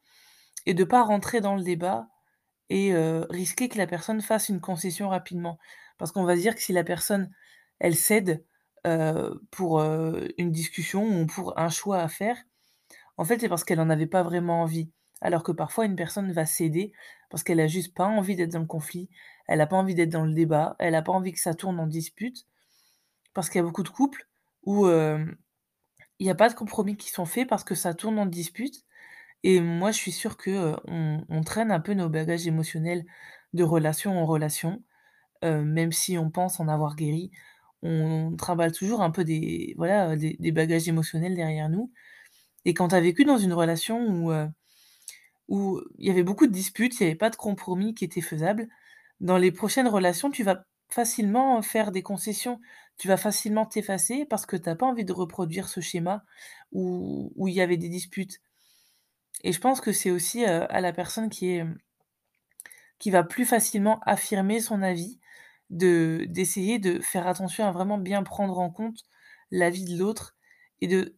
et 0.67 0.75
de 0.75 0.85
pas 0.85 1.03
rentrer 1.03 1.41
dans 1.41 1.57
le 1.57 1.63
débat 1.63 2.09
et 2.71 2.93
heu, 2.95 3.27
risquer 3.31 3.69
que 3.69 3.79
la 3.79 3.87
personne 3.87 4.23
fasse 4.23 4.49
une 4.49 4.61
concession 4.61 5.09
rapidement. 5.09 5.59
Parce 5.99 6.13
qu'on 6.13 6.25
va 6.25 6.37
dire 6.37 6.55
que 6.55 6.63
si 6.63 6.73
la 6.73 6.85
personne, 6.85 7.31
elle 7.81 7.97
cède, 7.97 8.45
heu, 8.87 9.41
pour, 9.51 9.81
heu, 9.81 10.29
une 10.39 10.53
discussion 10.53 11.05
ou 11.23 11.27
pour 11.27 11.59
un 11.59 11.69
choix 11.71 11.99
à 12.01 12.09
faire, 12.09 12.39
en 13.17 13.25
fait, 13.25 13.41
c'est 13.41 13.49
parce 13.49 13.65
qu'elle 13.65 13.81
en 13.81 13.91
avait 13.91 14.07
pas 14.07 14.23
vraiment 14.23 14.63
envie. 14.63 14.91
Alors 15.21 15.43
que 15.43 15.53
parfois 15.53 15.87
une 15.87 15.97
personne 15.97 16.33
va 16.33 16.45
céder 16.47 16.93
parce 17.31 17.43
qu'elle 17.43 17.61
a 17.61 17.67
juste 17.67 17.95
pas 17.95 18.07
envie 18.07 18.37
d'être 18.37 18.53
dans 18.53 18.61
le 18.61 18.67
conflit, 18.67 19.09
elle 19.49 19.61
a 19.61 19.67
pas 19.67 19.77
envie 19.77 19.95
d'être 19.95 20.11
dans 20.11 20.25
le 20.25 20.35
débat, 20.35 20.77
elle 20.79 20.95
a 20.95 21.03
pas 21.03 21.13
envie 21.13 21.33
que 21.33 21.41
ça 21.41 21.55
tourne 21.55 21.81
en 21.81 21.87
dispute. 21.87 22.47
Parce 23.35 23.49
qu'il 23.51 23.59
y 23.59 23.63
a 23.63 23.65
beaucoup 23.65 23.83
de 23.83 23.89
couples 23.89 24.29
où, 24.65 24.87
il 26.19 26.27
y 26.27 26.31
a 26.31 26.35
pas 26.35 26.49
de 26.49 26.55
compromis 26.55 26.97
qui 26.97 27.11
sont 27.11 27.27
faits 27.27 27.49
parce 27.49 27.65
que 27.65 27.75
ça 27.75 27.95
tourne 27.95 28.19
en 28.19 28.27
dispute 28.27 28.85
et 29.45 29.61
moi 29.61 29.91
je 29.93 29.99
suis 29.99 30.13
sûre 30.13 30.37
que, 30.37 30.51
heu, 30.51 30.77
on 31.29 31.43
traîne 31.43 31.71
un 31.71 31.81
peu 31.81 31.95
nos 31.95 32.09
bagages 32.09 32.47
émotionnels 32.47 33.05
de 33.55 33.65
relation 33.65 34.19
en 34.21 34.27
relation, 34.27 34.83
même 35.43 35.93
si 35.93 36.19
on 36.19 36.31
pense 36.31 36.61
en 36.61 36.69
avoir 36.69 36.97
guéri, 36.97 37.31
on 37.83 38.35
trimballe 38.37 38.73
toujours 38.73 39.03
un 39.03 39.11
peu 39.11 39.25
des 39.25 39.75
voilà, 39.77 40.17
des 40.17 40.53
bagages 40.53 40.89
émotionnels 40.89 41.37
derrière 41.37 41.69
nous 41.69 41.93
et 42.65 42.75
quand 42.75 42.89
tu 42.89 42.95
as 42.97 43.01
vécu 43.01 43.25
dans 43.25 43.39
une 43.39 43.53
relation 43.53 44.07
où, 44.09 44.33
heu, 44.33 44.49
où 45.49 45.81
il 45.99 46.07
y 46.07 46.11
avait 46.11 46.23
beaucoup 46.23 46.47
de 46.47 46.53
disputes, 46.53 46.99
il 47.01 47.05
y 47.05 47.07
avait 47.07 47.15
pas 47.17 47.31
de 47.31 47.37
compromis 47.37 47.95
qui 47.95 48.05
étaient 48.05 48.21
faisables, 48.21 48.69
dans 49.21 49.37
les 49.39 49.53
prochaines 49.53 49.89
relations, 49.89 50.31
tu 50.31 50.43
vas 50.45 50.65
facilement 50.91 51.61
faire 51.63 51.93
des 51.93 52.03
concessions. 52.03 52.61
Tu 52.99 53.09
vas 53.09 53.17
facilement 53.17 53.67
t'effacer 53.67 54.27
parce 54.27 54.47
que 54.47 54.57
tu 54.57 54.69
as 54.69 54.77
pas 54.77 54.87
envie 54.87 55.05
de 55.05 55.13
reproduire 55.13 55.69
ce 55.69 55.81
schéma 55.81 56.25
où 56.73 57.33
où 57.37 57.49
il 57.49 57.55
y 57.55 57.61
avait 57.61 57.77
des 57.77 57.89
disputes 57.89 58.41
et 59.45 59.53
je 59.53 59.61
pense 59.61 59.81
que 59.81 59.93
c'est 59.93 60.11
aussi, 60.11 60.45
heu, 60.45 60.67
à 60.73 60.81
la 60.81 60.93
personne 60.93 61.31
qui 61.31 61.51
est, 61.51 61.65
qui 62.99 63.11
va 63.11 63.23
plus 63.25 63.45
facilement 63.45 64.01
affirmer 64.05 64.61
son 64.61 64.83
avis, 64.83 65.19
de 65.71 66.27
d'essayer 66.29 66.79
de 66.79 67.01
faire 67.01 67.27
attention 67.27 67.67
à 67.67 67.73
vraiment 67.73 67.99
bien 67.99 68.23
prendre 68.23 68.59
en 68.59 68.71
compte 68.71 68.99
l'avis 69.51 69.85
de 69.85 69.99
l'autre 69.99 70.37
et 70.85 70.87
de 70.87 71.17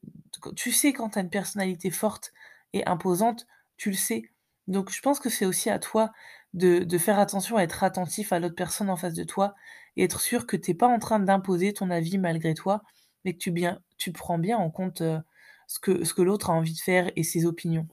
tu 0.55 0.71
sais 0.71 0.93
quand 0.93 1.11
tu 1.11 1.19
as 1.19 1.23
une 1.23 1.31
personnalité 1.31 1.91
forte 1.91 2.33
et 2.73 2.87
imposante, 2.87 3.47
tu 3.77 3.91
le 3.91 3.97
sais. 3.97 4.31
Donc 4.69 4.93
je 4.93 5.01
pense 5.01 5.19
que 5.19 5.29
c'est 5.29 5.45
aussi 5.45 5.71
à 5.71 5.81
toi 5.81 6.13
de 6.55 6.99
faire 6.99 7.19
attention 7.19 7.57
à 7.57 7.63
être 7.63 7.83
attentif 7.83 8.33
à 8.33 8.39
l'autre 8.39 8.55
personne 8.55 8.89
en 8.89 8.97
face 8.97 9.15
de 9.15 9.25
toi 9.25 9.55
et 9.97 10.05
être 10.05 10.21
sûr 10.21 10.47
que 10.47 10.57
tu 10.57 10.71
es 10.71 10.75
pas 10.75 10.87
en 10.87 10.99
train 10.99 11.19
d'imposer 11.19 11.73
ton 11.73 11.91
avis 11.91 12.17
malgré 12.17 12.55
toi, 12.55 12.83
mais 13.25 13.35
que 13.35 13.39
tu 13.97 14.13
prends 14.13 14.39
bien 14.39 14.57
en 14.57 14.71
compte, 14.71 15.03
que 15.83 16.05
ce 16.05 16.15
que 16.15 16.23
l'autre 16.23 16.51
a 16.51 16.53
envie 16.53 16.75
de 16.75 16.79
faire 16.79 17.11
et 17.17 17.25
ses 17.25 17.45
opinions. 17.45 17.89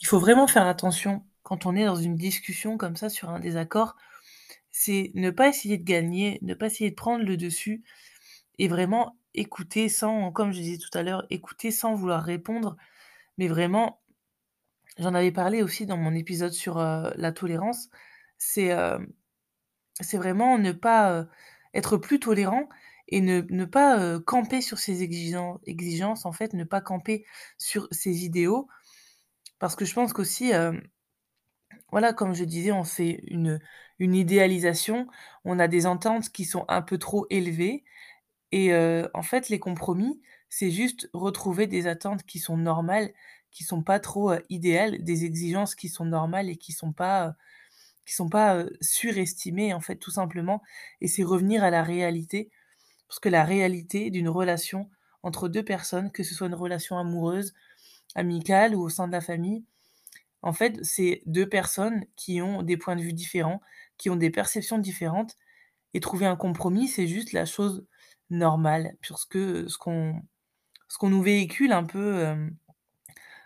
Il 0.00 0.06
faut 0.06 0.20
vraiment 0.20 0.46
faire 0.46 0.66
attention 0.66 1.24
quand 1.42 1.66
on 1.66 1.74
est 1.74 1.84
dans 1.84 1.96
une 1.96 2.16
discussion 2.16 2.78
comme 2.78 2.96
ça 2.96 3.08
sur 3.08 3.28
un 3.28 3.40
désaccord, 3.40 3.96
c'est 4.70 5.10
ne 5.14 5.30
pas 5.30 5.48
essayer 5.48 5.78
de 5.78 5.84
gagner, 5.84 6.38
ne 6.42 6.54
pas 6.54 6.66
essayer 6.66 6.90
de 6.90 6.94
prendre 6.94 7.24
le 7.24 7.36
dessus 7.36 7.82
et 8.58 8.68
vraiment 8.68 9.16
écouter 9.34 9.88
sans 9.88 10.32
comme 10.32 10.52
je 10.52 10.60
disais 10.60 10.78
tout 10.78 10.96
à 10.98 11.02
l'heure, 11.02 11.26
écouter 11.30 11.70
sans 11.70 11.94
vouloir 11.94 12.22
répondre, 12.22 12.76
mais 13.38 13.48
vraiment 13.48 14.00
j'en 14.98 15.14
avais 15.14 15.32
parlé 15.32 15.62
aussi 15.62 15.86
dans 15.86 15.96
mon 15.96 16.14
épisode 16.14 16.52
sur, 16.52 16.78
la 16.78 17.32
tolérance, 17.32 17.88
c'est, 18.38 18.70
vraiment 20.14 20.58
ne 20.58 20.72
pas, 20.72 21.26
être 21.74 21.96
plus 21.96 22.20
tolérant 22.20 22.68
et 23.08 23.20
ne 23.20 23.42
ne 23.50 23.64
pas, 23.64 24.20
camper 24.20 24.60
sur 24.60 24.78
ses 24.78 25.02
exigen 25.02 25.58
exigences, 25.66 26.26
en 26.26 26.32
fait, 26.32 26.52
ne 26.54 26.64
pas 26.64 26.80
camper 26.80 27.24
sur 27.58 27.88
ses 27.90 28.24
idéaux. 28.24 28.68
Parce 29.58 29.76
que 29.76 29.84
je 29.84 29.94
pense 29.94 30.12
qu'aussi, 30.12 30.52
voilà, 31.90 32.12
comme 32.12 32.34
je 32.34 32.44
disais, 32.44 32.72
on 32.72 32.84
fait 32.84 33.22
une 33.26 33.60
une 34.00 34.14
idéalisation, 34.14 35.06
on 35.44 35.58
a 35.58 35.68
des 35.68 35.86
ententes 35.86 36.30
qui 36.30 36.46
sont 36.46 36.64
un 36.68 36.82
peu 36.82 36.98
trop 36.98 37.26
élevées 37.30 37.84
et 38.52 38.74
en 39.14 39.22
fait, 39.22 39.48
les 39.48 39.58
compromis, 39.60 40.20
c'est 40.48 40.70
juste 40.70 41.08
retrouver 41.14 41.66
des 41.66 41.86
attentes 41.86 42.24
qui 42.24 42.38
sont 42.40 42.56
normales, 42.56 43.12
qui 43.52 43.64
sont 43.64 43.82
pas 43.82 44.00
trop, 44.00 44.32
idéales, 44.48 45.02
des 45.04 45.24
exigences 45.24 45.74
qui 45.74 45.88
sont 45.88 46.04
normales 46.04 46.48
et 46.50 46.56
qui 46.56 46.72
sont 46.72 46.92
pas, 46.92 47.36
qui 48.06 48.14
sont 48.14 48.28
pas, 48.30 48.64
surestimées, 48.80 49.74
en 49.74 49.80
fait, 49.80 49.96
tout 49.96 50.10
simplement 50.12 50.62
et 51.00 51.08
c'est 51.08 51.24
revenir 51.24 51.64
à 51.64 51.70
la 51.70 51.82
réalité. 51.84 52.50
Parce 53.08 53.20
que 53.20 53.28
la 53.30 53.44
réalité 53.44 54.10
d'une 54.10 54.28
relation 54.30 54.90
entre 55.22 55.48
2 55.48 55.64
personnes, 55.64 56.12
que 56.12 56.22
ce 56.24 56.34
soit 56.34 56.48
une 56.48 56.54
relation 56.54 56.98
amoureuse, 56.98 57.54
amicale 58.16 58.74
ou 58.76 58.82
au 58.82 58.90
sein 58.90 59.08
de 59.08 59.12
la 59.12 59.20
famille, 59.22 59.64
en 60.42 60.52
fait, 60.52 60.84
c'est 60.84 61.22
2 61.26 61.48
personnes 61.48 62.04
qui 62.16 62.42
ont 62.42 62.62
des 62.62 62.76
points 62.76 62.96
de 62.96 63.02
vue 63.02 63.12
différents, 63.12 63.60
qui 63.98 64.10
ont 64.10 64.16
des 64.16 64.30
perceptions 64.30 64.78
différentes 64.78 65.36
et 65.94 66.00
trouver 66.00 66.26
un 66.26 66.36
compromis, 66.36 66.88
c'est 66.88 67.08
juste 67.08 67.32
la 67.32 67.46
chose 67.46 67.86
Puisque, 69.00 69.36
heu, 69.36 69.68
ce 69.68 69.78
qu'on 69.78 70.22
ce 70.88 70.98
qu'on 70.98 71.10
nous 71.10 71.22
véhicule 71.22 71.72
un 71.72 71.84
peu, 71.84 72.24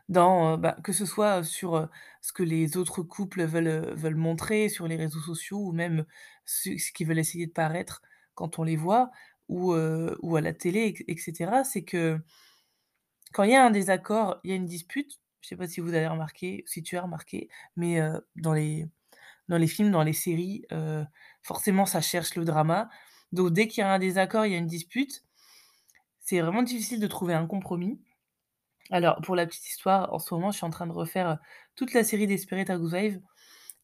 dans, 0.09 0.59
bah, 0.59 0.77
que 0.85 0.93
ce 0.93 1.07
soit 1.07 1.45
sur, 1.45 1.89
ce 2.21 2.33
que 2.33 2.43
les 2.43 2.77
autres 2.77 3.03
couples 3.03 3.45
veulent, 3.45 3.95
veulent 3.95 4.17
montrer 4.17 4.69
sur 4.69 4.87
les 4.89 4.97
réseaux 4.97 5.21
sociaux 5.21 5.59
ou 5.69 5.73
même 5.73 6.05
ce 6.45 6.71
qu'ils 6.93 7.07
veulent 7.07 7.19
essayer 7.19 7.47
de 7.47 7.53
paraître 7.53 8.03
quand 8.35 8.59
on 8.59 8.65
les 8.65 8.77
voit 8.77 9.11
ou, 9.49 9.75
ou 9.75 10.37
à 10.37 10.41
la 10.41 10.53
télé, 10.55 10.95
etc., 11.09 11.65
c'est 11.65 11.85
que 11.85 12.19
quand 13.33 13.43
il 13.43 13.51
y 13.51 13.55
a 13.57 13.65
un 13.65 13.71
désaccord, 13.71 14.41
il 14.45 14.51
y 14.51 14.53
a 14.53 14.57
une 14.57 14.67
dispute. 14.67 15.21
Je 15.41 15.49
sais 15.49 15.57
pas 15.57 15.67
si 15.67 15.81
vous 15.81 15.93
avez 15.95 16.07
remarqué, 16.07 16.65
si 16.67 16.83
tu 16.83 16.97
as 16.97 17.03
remarqué, 17.03 17.49
mais 17.77 18.01
dans 18.37 18.53
les 18.55 18.87
dans 19.49 19.59
les 19.59 19.69
films, 19.69 19.91
dans 19.93 20.05
les 20.05 20.13
séries, 20.15 20.67
forcément 21.43 21.87
ça 21.87 22.01
cherche 22.03 22.37
le 22.37 22.45
drama. 22.45 22.91
Donc 23.33 23.53
dès 23.53 23.69
qu'il 23.69 23.81
y 23.81 23.85
a 23.85 23.93
un 23.93 23.99
désaccord, 23.99 24.47
il 24.47 24.53
y 24.53 24.55
a 24.55 24.59
une 24.59 24.67
dispute. 24.67 25.25
C'est 26.21 26.41
vraiment 26.41 26.63
difficile 26.63 27.01
de 27.01 27.07
trouver 27.07 27.35
un 27.35 27.47
compromis. 27.47 28.01
Alors 28.91 29.21
pour 29.23 29.37
la 29.37 29.47
petite 29.47 29.69
histoire, 29.69 30.13
en 30.13 30.19
ce 30.19 30.35
moment, 30.35 30.51
je 30.51 30.59
suis 30.59 30.67
en 30.67 30.71
train 30.71 30.87
de 30.87 30.93
refaire 30.93 31.39
toute 31.75 31.93
la 31.95 32.05
série 32.05 32.27
Desperate 32.27 32.71
Housewives 32.71 33.21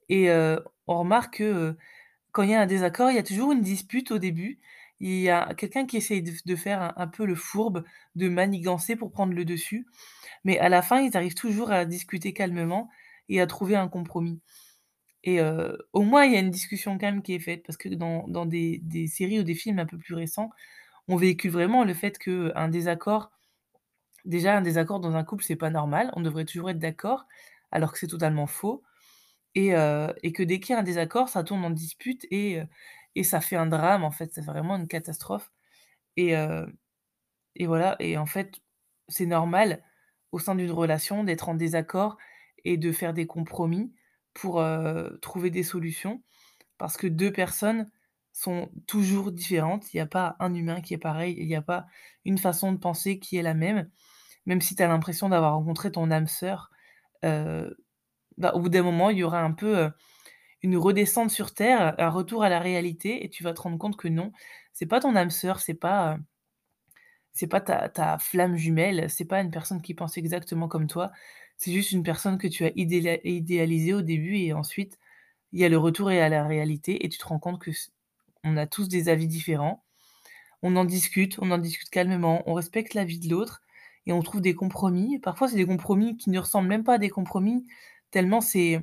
et 0.08 0.30
euh, 0.30 0.58
on 0.86 0.98
remarque 0.98 1.38
que, 1.38 1.76
quand 2.32 2.42
il 2.42 2.50
y 2.50 2.54
a 2.54 2.60
un 2.60 2.66
désaccord, 2.66 3.10
il 3.10 3.16
y 3.16 3.18
a 3.18 3.22
toujours 3.22 3.52
une 3.52 3.62
dispute 3.62 4.10
au 4.10 4.18
début. 4.18 4.60
Il 5.00 5.20
y 5.20 5.30
a 5.30 5.54
quelqu'un 5.54 5.86
qui 5.86 5.96
essaye 5.96 6.22
de 6.22 6.56
faire 6.56 6.92
un 6.96 7.06
peu 7.06 7.24
le 7.24 7.34
fourbe, 7.34 7.84
de 8.16 8.28
manigancer 8.28 8.96
pour 8.96 9.12
prendre 9.12 9.32
le 9.32 9.44
dessus, 9.44 9.86
mais 10.44 10.58
à 10.58 10.68
la 10.68 10.82
fin, 10.82 11.00
ils 11.00 11.16
arrivent 11.16 11.34
toujours 11.34 11.70
à 11.70 11.86
discuter 11.86 12.34
calmement 12.34 12.90
et 13.28 13.40
à 13.40 13.46
trouver 13.46 13.76
un 13.76 13.88
compromis 13.88 14.40
et 15.24 15.40
au 15.92 16.02
moins, 16.02 16.24
il 16.24 16.32
y 16.32 16.36
a 16.36 16.40
une 16.40 16.50
discussion 16.50 16.98
quand 16.98 17.06
même 17.06 17.22
qui 17.22 17.34
est 17.34 17.38
faite 17.40 17.64
parce 17.66 17.76
que 17.76 17.88
dans 17.90 18.26
dans 18.28 18.46
des 18.46 18.78
des 18.82 19.06
séries 19.06 19.40
ou 19.40 19.42
des 19.44 19.54
films 19.54 19.78
un 19.78 19.86
peu 19.86 19.98
plus 19.98 20.14
récents, 20.14 20.50
on 21.08 21.16
véhicule 21.16 21.52
vraiment 21.52 21.84
le 21.84 21.94
fait 21.94 22.18
qu'un 22.18 22.68
désaccord 22.68 23.32
déjà 24.24 24.56
un 24.56 24.62
désaccord 24.62 25.00
dans 25.00 25.16
un 25.16 25.24
couple, 25.24 25.44
c'est 25.44 25.56
pas 25.56 25.70
normal, 25.70 26.10
on 26.16 26.20
devrait 26.22 26.44
toujours 26.44 26.70
être 26.70 26.78
d'accord, 26.78 27.26
alors 27.72 27.92
que 27.92 27.98
c'est 27.98 28.06
totalement 28.08 28.46
faux. 28.46 28.82
Et 29.56 29.70
et 30.22 30.32
que 30.32 30.42
dès 30.44 30.60
qu'il 30.60 30.74
y 30.74 30.76
a 30.76 30.80
un 30.80 30.84
désaccord, 30.84 31.28
ça 31.30 31.44
tourne 31.44 31.64
en 31.64 31.70
dispute 31.70 32.26
et 32.30 32.60
et 33.16 33.24
ça 33.24 33.40
fait 33.40 33.56
un 33.56 33.66
drame, 33.66 34.04
en 34.04 34.10
fait, 34.12 34.32
ça 34.34 34.42
fait 34.42 34.50
vraiment 34.52 34.76
une 34.76 34.88
catastrophe. 34.88 35.52
Et 36.18 36.34
et 37.56 37.66
voilà. 37.66 37.96
Et 38.00 38.16
en 38.16 38.26
fait, 38.26 38.60
c'est 39.08 39.26
normal 39.26 39.82
au 40.32 40.38
sein 40.38 40.54
d'une 40.54 40.70
relation 40.70 41.24
d'être 41.24 41.48
en 41.48 41.54
désaccord 41.54 42.16
et 42.64 42.76
de 42.76 42.92
faire 42.92 43.14
des 43.14 43.26
compromis 43.26 43.92
pour, 44.34 44.64
trouver 45.22 45.50
des 45.50 45.62
solutions. 45.62 46.22
Parce 46.78 46.96
que 46.96 47.06
2 47.06 47.32
personnes 47.32 47.90
sont 48.32 48.70
toujours 48.86 49.32
différentes. 49.32 49.92
Il 49.94 49.98
y 49.98 50.00
a 50.00 50.06
pas 50.06 50.36
un 50.40 50.54
humain 50.54 50.80
qui 50.80 50.94
est 50.94 50.98
pareil, 50.98 51.36
il 51.38 51.48
y 51.48 51.56
a 51.56 51.62
pas 51.62 51.86
une 52.24 52.38
façon 52.38 52.72
de 52.72 52.78
penser 52.78 53.18
qui 53.18 53.36
est 53.36 53.42
la 53.42 53.54
même. 53.54 53.90
Même 54.46 54.60
si 54.62 54.76
tu 54.76 54.82
as 54.82 54.88
l'impression 54.88 55.28
d'avoir 55.30 55.54
rencontré 55.54 55.92
ton 55.92 56.10
âme 56.10 56.28
sœur, 56.28 56.70
bah, 57.22 58.52
au 58.54 58.60
bout 58.60 58.68
d'un 58.70 58.82
moment, 58.82 59.10
il 59.10 59.18
y 59.18 59.22
aura 59.24 59.40
un 59.42 59.52
peu, 59.52 59.90
une 60.62 60.76
redescente 60.76 61.30
sur 61.30 61.54
terre, 61.54 61.94
un 61.98 62.10
retour 62.10 62.42
à 62.44 62.48
la 62.48 62.60
réalité 62.60 63.24
et 63.24 63.30
tu 63.30 63.42
vas 63.44 63.54
te 63.54 63.62
rendre 63.62 63.78
compte 63.78 63.96
que 63.96 64.08
non, 64.08 64.32
c'est 64.72 64.86
pas 64.86 65.00
ton 65.00 65.16
âme 65.16 65.30
sœur, 65.30 65.60
c'est 65.60 65.74
pas, 65.74 66.18
c'est 67.32 67.46
pas 67.46 67.60
ta 67.60 67.88
ta 67.88 68.18
flamme 68.18 68.56
jumelle, 68.56 69.08
c'est 69.10 69.24
pas 69.24 69.40
une 69.40 69.50
personne 69.50 69.82
qui 69.82 69.94
pense 69.94 70.16
exactement 70.16 70.68
comme 70.68 70.86
toi. 70.86 71.10
C'est 71.60 71.72
juste 71.72 71.92
une 71.92 72.02
personne 72.02 72.38
que 72.38 72.48
tu 72.48 72.64
as 72.64 72.72
idéalisé 72.74 73.20
idéalisée 73.22 73.92
au 73.92 74.00
début 74.00 74.38
et 74.38 74.54
ensuite, 74.54 74.98
il 75.52 75.60
y 75.60 75.64
a 75.66 75.68
le 75.68 75.76
retour 75.76 76.10
et 76.10 76.22
à 76.22 76.30
la 76.30 76.46
réalité 76.46 77.04
et 77.04 77.10
tu 77.10 77.18
te 77.18 77.26
rends 77.26 77.38
compte 77.38 77.60
que 77.60 77.70
on 78.44 78.56
a 78.56 78.66
tous 78.66 78.88
des 78.88 79.10
avis 79.10 79.26
différents. 79.26 79.84
On 80.62 80.74
en 80.76 80.86
discute, 80.86 81.38
on 81.40 81.50
en 81.50 81.58
discute 81.58 81.90
calmement, 81.90 82.42
on 82.46 82.54
respecte 82.54 82.94
l'avis 82.94 83.18
de 83.20 83.28
l'autre 83.30 83.60
et 84.06 84.12
on 84.14 84.22
trouve 84.22 84.40
des 84.40 84.54
compromis. 84.54 85.18
Parfois, 85.18 85.48
c'est 85.48 85.56
des 85.56 85.66
compromis 85.66 86.16
qui 86.16 86.30
ne 86.30 86.38
ressemblent 86.38 86.68
même 86.68 86.82
pas 86.84 86.94
à 86.94 86.98
des 86.98 87.10
compromis, 87.10 87.66
tellement 88.10 88.40
c'est 88.40 88.80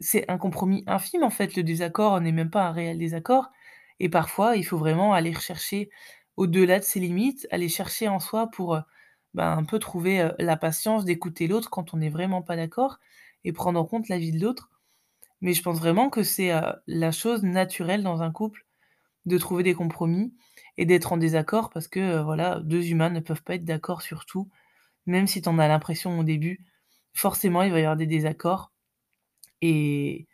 c'est 0.00 0.30
un 0.30 0.38
compromis 0.38 0.84
infime, 0.86 1.24
en 1.24 1.30
fait. 1.30 1.56
Le 1.56 1.62
désaccord 1.62 2.20
n'est 2.20 2.32
même 2.32 2.50
pas 2.50 2.66
un 2.66 2.72
réel 2.72 2.98
désaccord 2.98 3.50
et 4.00 4.10
parfois, 4.10 4.56
il 4.56 4.64
faut 4.64 4.78
vraiment 4.78 5.14
aller 5.14 5.32
rechercher 5.32 5.90
au-delà 6.36 6.80
de 6.80 6.84
ses 6.84 7.00
limites, 7.00 7.48
aller 7.50 7.70
chercher 7.70 8.08
en 8.08 8.20
soi 8.20 8.48
pour, 8.50 8.78
bah, 9.34 9.52
un 9.52 9.64
peu 9.64 9.78
trouver, 9.78 10.30
la 10.38 10.56
patience 10.56 11.04
d'écouter 11.04 11.46
l'autre 11.48 11.70
quand 11.70 11.94
on 11.94 11.98
n'est 11.98 12.10
vraiment 12.10 12.42
pas 12.42 12.56
d'accord 12.56 12.98
et 13.44 13.52
prendre 13.52 13.80
en 13.80 13.84
compte 13.84 14.08
l'avis 14.08 14.32
de 14.32 14.40
l'autre. 14.40 14.70
Mais 15.40 15.54
je 15.54 15.62
pense 15.62 15.78
vraiment 15.78 16.10
que 16.10 16.22
c'est, 16.22 16.52
la 16.86 17.12
chose 17.12 17.42
naturelle 17.42 18.02
dans 18.02 18.22
un 18.22 18.32
couple 18.32 18.66
de 19.26 19.38
trouver 19.38 19.62
des 19.62 19.74
compromis 19.74 20.34
et 20.78 20.86
d'être 20.86 21.12
en 21.12 21.18
désaccord 21.18 21.70
parce 21.70 21.88
que, 21.88 22.22
voilà, 22.22 22.60
2 22.60 22.86
humains 22.88 23.10
ne 23.10 23.20
peuvent 23.20 23.42
pas 23.42 23.56
être 23.56 23.64
d'accord 23.64 24.02
sur 24.02 24.26
tout. 24.26 24.48
Même 25.06 25.26
si 25.26 25.42
tu 25.42 25.48
en 25.48 25.58
as 25.58 25.68
l'impression 25.68 26.18
au 26.18 26.24
début, 26.24 26.64
forcément 27.14 27.62
il 27.62 27.72
va 27.72 27.78
y 27.80 27.82
avoir 27.82 27.96
des 27.96 28.06
désaccords 28.06 28.72
et 29.62 30.26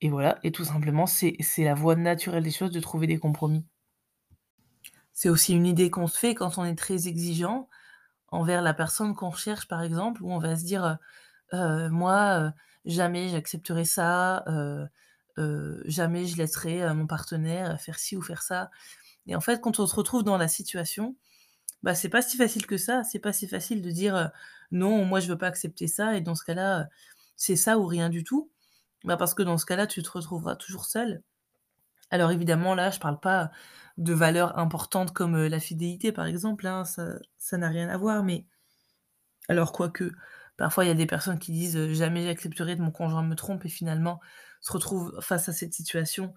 et 0.00 0.10
voilà 0.10 0.38
et 0.42 0.52
tout 0.52 0.64
simplement 0.64 1.06
c'est 1.06 1.36
la 1.58 1.74
voie 1.74 1.96
naturelle 1.96 2.44
des 2.44 2.50
choses 2.50 2.70
de 2.72 2.80
trouver 2.80 3.06
des 3.06 3.18
compromis. 3.18 3.64
C'est 5.12 5.28
aussi 5.30 5.54
une 5.54 5.66
idée 5.66 5.90
qu'on 5.90 6.06
se 6.06 6.18
fait 6.18 6.34
quand 6.34 6.58
on 6.58 6.64
est 6.64 6.74
très 6.76 7.08
exigeant 7.08 7.68
envers 8.28 8.62
la 8.62 8.74
personne 8.74 9.14
qu'on 9.14 9.30
recherche, 9.30 9.68
par 9.68 9.82
exemple, 9.82 10.22
où 10.22 10.32
on 10.32 10.38
va 10.38 10.56
se 10.56 10.64
dire, 10.64 10.84
heu 10.84 10.96
heu: 11.58 11.90
«Moi, 11.90 12.40
heu, 12.48 12.52
jamais 12.86 13.28
j'accepterai 13.30 13.84
ça, 13.86 14.44
jamais 15.86 16.26
je 16.26 16.36
laisserai, 16.36 16.92
mon 16.94 17.06
partenaire 17.06 17.80
faire 17.80 17.98
ci 17.98 18.16
ou 18.16 18.22
faire 18.22 18.42
ça» 18.42 18.70
et 19.26 19.36
en 19.36 19.40
fait, 19.42 19.60
quand 19.62 19.80
on 19.80 19.86
se 19.86 19.94
retrouve 19.96 20.24
dans 20.24 20.38
la 20.38 20.48
situation, 20.48 21.16
bah, 21.82 21.94
c'est 21.96 22.08
pas 22.10 22.22
si 22.22 22.36
facile 22.38 22.66
que 22.66 22.76
ça. 22.78 23.04
C'est 23.04 23.18
pas 23.20 23.32
si 23.34 23.48
facile 23.48 23.82
de 23.82 23.90
dire, 23.92 24.30
«Non, 24.72 25.04
moi 25.06 25.20
je 25.20 25.28
veux 25.28 25.38
pas 25.38 25.48
accepter 25.48 25.88
ça» 25.88 26.16
et 26.16 26.20
dans 26.22 26.34
ce 26.36 26.44
cas-là, 26.44 26.88
c'est 27.36 27.56
ça 27.56 27.78
ou 27.78 27.86
rien 27.86 28.10
du 28.10 28.24
tout. 28.24 28.50
Bah, 29.04 29.16
parce 29.18 29.34
que 29.34 29.42
dans 29.44 29.58
ce 29.58 29.66
cas-là, 29.66 29.86
tu 29.88 30.02
te 30.02 30.10
retrouveras 30.10 30.56
toujours 30.56 30.86
seul. 30.86 31.22
Alors 32.10 32.30
évidemment, 32.32 32.74
là, 32.74 32.90
je 32.90 32.98
parle 33.00 33.20
pas 33.20 33.50
de 33.96 34.12
valeurs 34.12 34.58
importantes 34.58 35.12
comme, 35.12 35.36
heu, 35.36 35.48
la 35.48 35.60
fidélité, 35.60 36.10
par 36.12 36.26
exemple, 36.26 36.66
hein, 36.66 36.84
ça 36.84 37.58
n'a 37.58 37.68
rien 37.68 37.88
à 37.88 37.96
voir, 37.96 38.22
mais 38.24 38.46
alors 39.48 39.72
quoique, 39.72 40.12
parfois 40.56 40.84
il 40.84 40.88
y 40.88 40.90
a 40.90 40.94
des 40.94 41.06
personnes 41.06 41.38
qui 41.38 41.52
disent, 41.52 41.76
heu: 41.76 41.92
«Jamais 41.94 42.24
j'accepterai 42.24 42.76
de 42.76 42.82
mon 42.82 42.90
conjoint 42.90 43.22
me 43.22 43.34
trompe» 43.34 43.64
et 43.64 43.68
finalement 43.68 44.20
se 44.60 44.72
retrouvent 44.72 45.20
face 45.20 45.48
à 45.48 45.52
cette 45.52 45.74
situation 45.74 46.34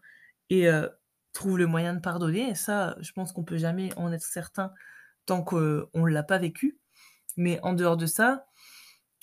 et 0.50 0.68
heu, 0.68 0.90
trouvent 1.34 1.58
le 1.58 1.68
moyen 1.68 1.94
de 1.94 2.00
pardonner 2.02 2.50
et 2.50 2.56
ça, 2.56 2.96
je 3.02 3.12
pense 3.14 3.32
qu'on 3.32 3.44
peut 3.44 3.58
jamais 3.58 3.92
en 3.98 4.12
être 4.12 4.24
certain 4.24 4.72
tant 5.28 5.44
qu'on 5.44 6.06
l'a 6.08 6.24
pas 6.24 6.40
vécu. 6.40 6.80
Mais 7.38 7.60
en 7.64 7.74
dehors 7.74 7.98
de 7.98 8.08
ça, 8.08 8.48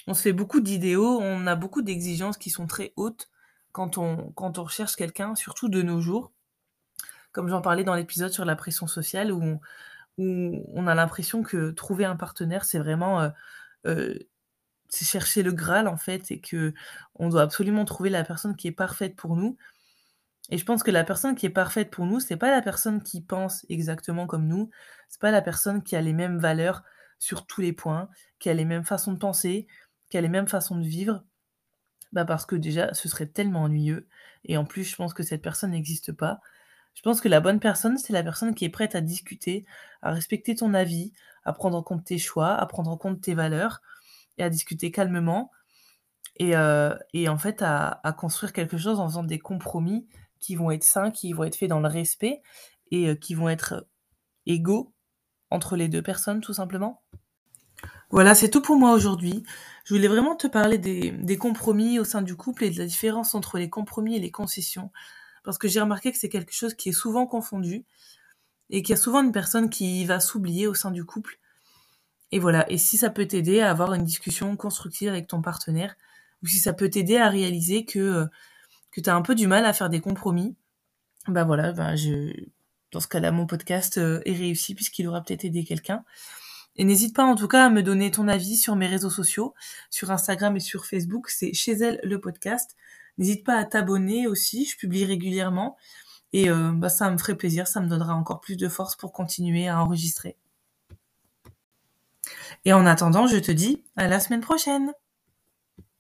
on 0.09 0.15
se 0.15 0.23
fait 0.23 0.35
beaucoup 0.35 0.61
d'idéaux, 0.61 1.21
on 1.23 1.47
a 1.49 1.57
beaucoup 1.57 1.83
d'exigences 1.83 2.39
qui 2.39 2.51
sont 2.51 2.67
très 2.69 2.93
hautes 2.97 3.31
quand 3.73 3.99
on 3.99 4.33
quand 4.35 4.59
on 4.61 4.65
recherche 4.65 4.97
quelqu'un, 4.97 5.35
surtout 5.37 5.69
de 5.71 5.83
nos 5.83 6.01
jours. 6.03 6.33
Comme 7.37 7.49
j'en 7.51 7.61
parlais 7.61 7.85
dans 7.85 7.95
l'épisode 7.95 8.33
sur 8.33 8.47
la 8.47 8.57
pression 8.57 8.87
sociale 8.87 9.31
où 9.31 9.43
on 9.43 9.61
on 10.19 10.87
a 10.89 10.95
l'impression 10.95 11.43
que 11.45 11.71
trouver 11.73 12.05
un 12.07 12.17
partenaire, 12.17 12.65
c'est 12.65 12.79
vraiment, 12.81 13.23
heu 13.25 13.31
heu, 13.87 14.21
c'est 14.91 15.05
chercher 15.07 15.43
le 15.45 15.53
graal, 15.53 15.89
en 15.89 15.97
fait 15.99 16.31
et 16.33 16.41
qu'on 16.43 17.29
doit 17.31 17.43
absolument 17.43 17.85
trouver 17.87 18.11
la 18.11 18.25
personne 18.25 18.57
qui 18.57 18.69
est 18.69 18.73
parfaite 18.73 19.17
pour 19.17 19.37
nous 19.37 19.57
et 20.51 20.59
je 20.59 20.65
pense 20.65 20.83
que 20.85 20.91
la 20.93 21.05
personne 21.05 21.35
qui 21.35 21.47
est 21.47 21.51
parfaite 21.51 21.91
pour 21.91 22.07
nous, 22.07 22.21
c'est 22.21 22.37
pas 22.37 22.51
la 22.51 22.63
personne 22.63 23.03
qui 23.03 23.21
pense 23.23 23.67
exactement 23.69 24.27
comme 24.29 24.47
nous, 24.47 24.71
c'est 25.09 25.21
pas 25.21 25.33
la 25.33 25.43
personne 25.43 25.83
qui 25.83 25.97
a 25.97 26.01
les 26.03 26.13
mêmes 26.13 26.39
valeurs 26.39 26.85
sur 27.19 27.47
tous 27.47 27.61
les 27.63 27.73
points, 27.73 28.09
qui 28.39 28.49
a 28.51 28.55
les 28.55 28.65
mêmes 28.65 28.85
façons 28.85 29.13
de 29.13 29.19
penser, 29.19 29.67
qui 30.11 30.19
a 30.19 30.21
les 30.21 30.29
mêmes 30.29 30.49
façons 30.49 30.77
de 30.79 30.87
vivre. 30.87 31.25
Bah, 32.13 32.25
parce 32.25 32.47
que 32.47 32.57
déjà, 32.57 32.95
ce 32.95 33.09
serait 33.09 33.27
tellement 33.27 33.65
ennuyeux 33.65 34.09
et 34.45 34.57
en 34.57 34.65
plus, 34.65 34.85
je 34.85 34.97
pense 34.97 35.15
que 35.15 35.23
cette 35.25 35.43
personne 35.43 35.73
n'existe 35.73 36.13
pas. 36.13 36.41
Je 36.97 37.03
pense 37.03 37.21
que 37.21 37.29
la 37.29 37.41
bonne 37.41 37.61
personne, 37.61 37.99
c'est 37.99 38.13
la 38.15 38.25
personne 38.25 38.55
qui 38.57 38.65
est 38.65 38.71
prête 38.71 38.97
à 38.97 39.01
discuter, 39.01 39.65
à 40.03 40.13
respecter 40.13 40.57
ton 40.57 40.75
avis, 40.75 41.13
à 41.45 41.53
prendre 41.53 41.77
en 41.79 41.83
compte 41.85 42.05
tes 42.05 42.19
choix, 42.19 42.55
à 42.55 42.67
prendre 42.67 42.91
en 42.91 42.97
compte 42.97 43.21
tes 43.21 43.35
valeurs 43.35 43.83
et 44.39 44.45
à 44.45 44.51
discuter 44.51 44.91
calmement 44.91 45.53
et 46.39 46.53
et 47.15 47.29
en 47.29 47.39
fait 47.39 47.63
à 47.63 48.17
construire 48.19 48.53
quelque 48.53 48.79
chose 48.79 49.01
en 49.01 49.09
faisant 49.09 49.25
des 49.25 49.39
compromis 49.39 50.07
qui 50.41 50.57
vont 50.57 50.71
être 50.71 50.85
sains, 50.85 51.11
qui 51.11 51.33
vont 51.33 51.45
être 51.45 51.57
faits 51.57 51.71
dans 51.71 51.81
le 51.81 51.89
respect 51.89 52.43
et 52.91 53.09
heu, 53.11 53.15
qui 53.15 53.35
vont 53.35 53.49
être 53.49 53.87
égaux 54.47 54.95
entre 55.51 55.77
les 55.77 55.89
2 55.89 56.03
personnes, 56.03 56.41
tout 56.41 56.55
simplement. 56.55 57.03
Voilà, 58.11 58.35
c'est 58.35 58.51
tout 58.51 58.63
pour 58.63 58.77
moi 58.77 58.93
aujourd'hui. 58.93 59.43
Je 59.85 59.95
voulais 59.95 60.09
vraiment 60.09 60.37
te 60.37 60.47
parler 60.47 60.79
des 60.79 61.37
compromis 61.39 61.99
au 61.99 62.05
sein 62.05 62.23
du 62.23 62.37
couple 62.37 62.65
et 62.65 62.71
de 62.71 62.79
la 62.79 62.87
différence 62.87 63.35
entre 63.35 63.59
les 63.59 63.69
compromis 63.69 64.17
et 64.17 64.21
les 64.21 64.31
concessions 64.31 64.91
parce 65.47 65.59
que 65.59 65.69
j'ai 65.69 65.81
remarqué 65.81 66.13
que 66.13 66.19
c'est 66.19 66.29
quelque 66.29 66.53
chose 66.53 66.75
qui 66.75 66.91
est 66.91 66.93
souvent 66.93 67.27
confondu 67.27 67.87
et 68.69 68.83
qu'il 68.83 68.91
y 68.91 68.99
a 68.99 69.01
souvent 69.01 69.23
une 69.23 69.33
personne 69.33 69.71
qui 69.71 70.05
va 70.05 70.21
s'oublier 70.21 70.67
au 70.67 70.75
sein 70.75 70.91
du 70.91 71.05
couple. 71.05 71.39
Et 72.33 72.41
voilà. 72.41 72.71
Et 72.71 72.79
si 72.79 72.99
ça 72.99 73.11
peut 73.11 73.27
t'aider 73.27 73.61
à 73.61 73.71
avoir 73.71 73.95
une 73.95 74.05
discussion 74.05 74.57
constructive 74.57 75.09
avec 75.09 75.29
ton 75.29 75.41
partenaire 75.41 75.95
ou 76.43 76.49
si 76.49 76.59
ça 76.59 76.73
peut 76.73 76.91
t'aider 76.91 77.17
à 77.17 77.31
réaliser 77.31 77.85
que, 77.85 77.99
heu, 77.99 78.29
que 78.91 79.01
tu 79.01 79.09
as 79.09 79.15
un 79.15 79.23
peu 79.23 79.37
du 79.37 79.47
mal 79.47 79.65
à 79.65 79.73
faire 79.73 79.89
des 79.89 80.01
compromis, 80.01 80.57
bah, 81.29 81.45
voilà, 81.45 81.73
bah, 81.73 81.97
je 81.97 82.33
dans 82.93 83.01
ce 83.01 83.09
cas-là, 83.09 83.31
mon 83.31 83.47
podcast, 83.47 83.99
heu, 83.99 84.23
est 84.25 84.33
réussi 84.33 84.75
puisqu'il 84.75 85.07
aura 85.07 85.23
peut-être 85.23 85.45
aidé 85.45 85.65
quelqu'un. 85.65 86.05
Et 86.77 86.85
n'hésite 86.85 87.15
pas 87.15 87.25
en 87.25 87.37
tout 87.37 87.49
cas 87.49 87.67
à 87.67 87.71
me 87.71 87.83
donner 87.83 88.11
ton 88.11 88.29
avis 88.29 88.57
sur 88.57 88.77
mes 88.77 88.87
réseaux 88.87 89.11
sociaux, 89.11 89.55
sur 89.91 90.11
Instagram 90.11 90.57
et 90.57 90.61
sur 90.61 90.87
Facebook, 90.87 91.31
c'est 91.31 91.53
chez 91.55 91.73
elle 91.73 92.01
le 92.03 92.21
podcast. 92.21 92.77
N'hésite 93.19 93.45
pas 93.45 93.57
à 93.57 93.65
t'abonner 93.65 94.27
aussi, 94.27 94.67
je 94.67 94.77
publie 94.77 95.05
régulièrement 95.05 95.77
Et 96.33 96.51
euh, 96.51 96.73
bah, 96.73 96.89
ça 96.91 97.11
me 97.11 97.19
ferait 97.19 97.37
plaisir, 97.37 97.69
ça 97.69 97.81
me 97.81 97.89
donnera 97.89 98.15
encore 98.15 98.41
plus 98.41 98.57
de 98.57 98.69
force 98.69 98.97
pour 98.97 99.13
continuer 99.13 99.69
à 99.69 99.83
enregistrer. 99.83 100.37
Et 102.65 102.73
en 102.73 102.87
attendant, 102.87 103.27
je 103.27 103.39
te 103.39 103.53
dis 103.53 103.83
à 103.97 104.09
la 104.09 104.21
semaine 104.21 104.41
prochaine 104.41 104.93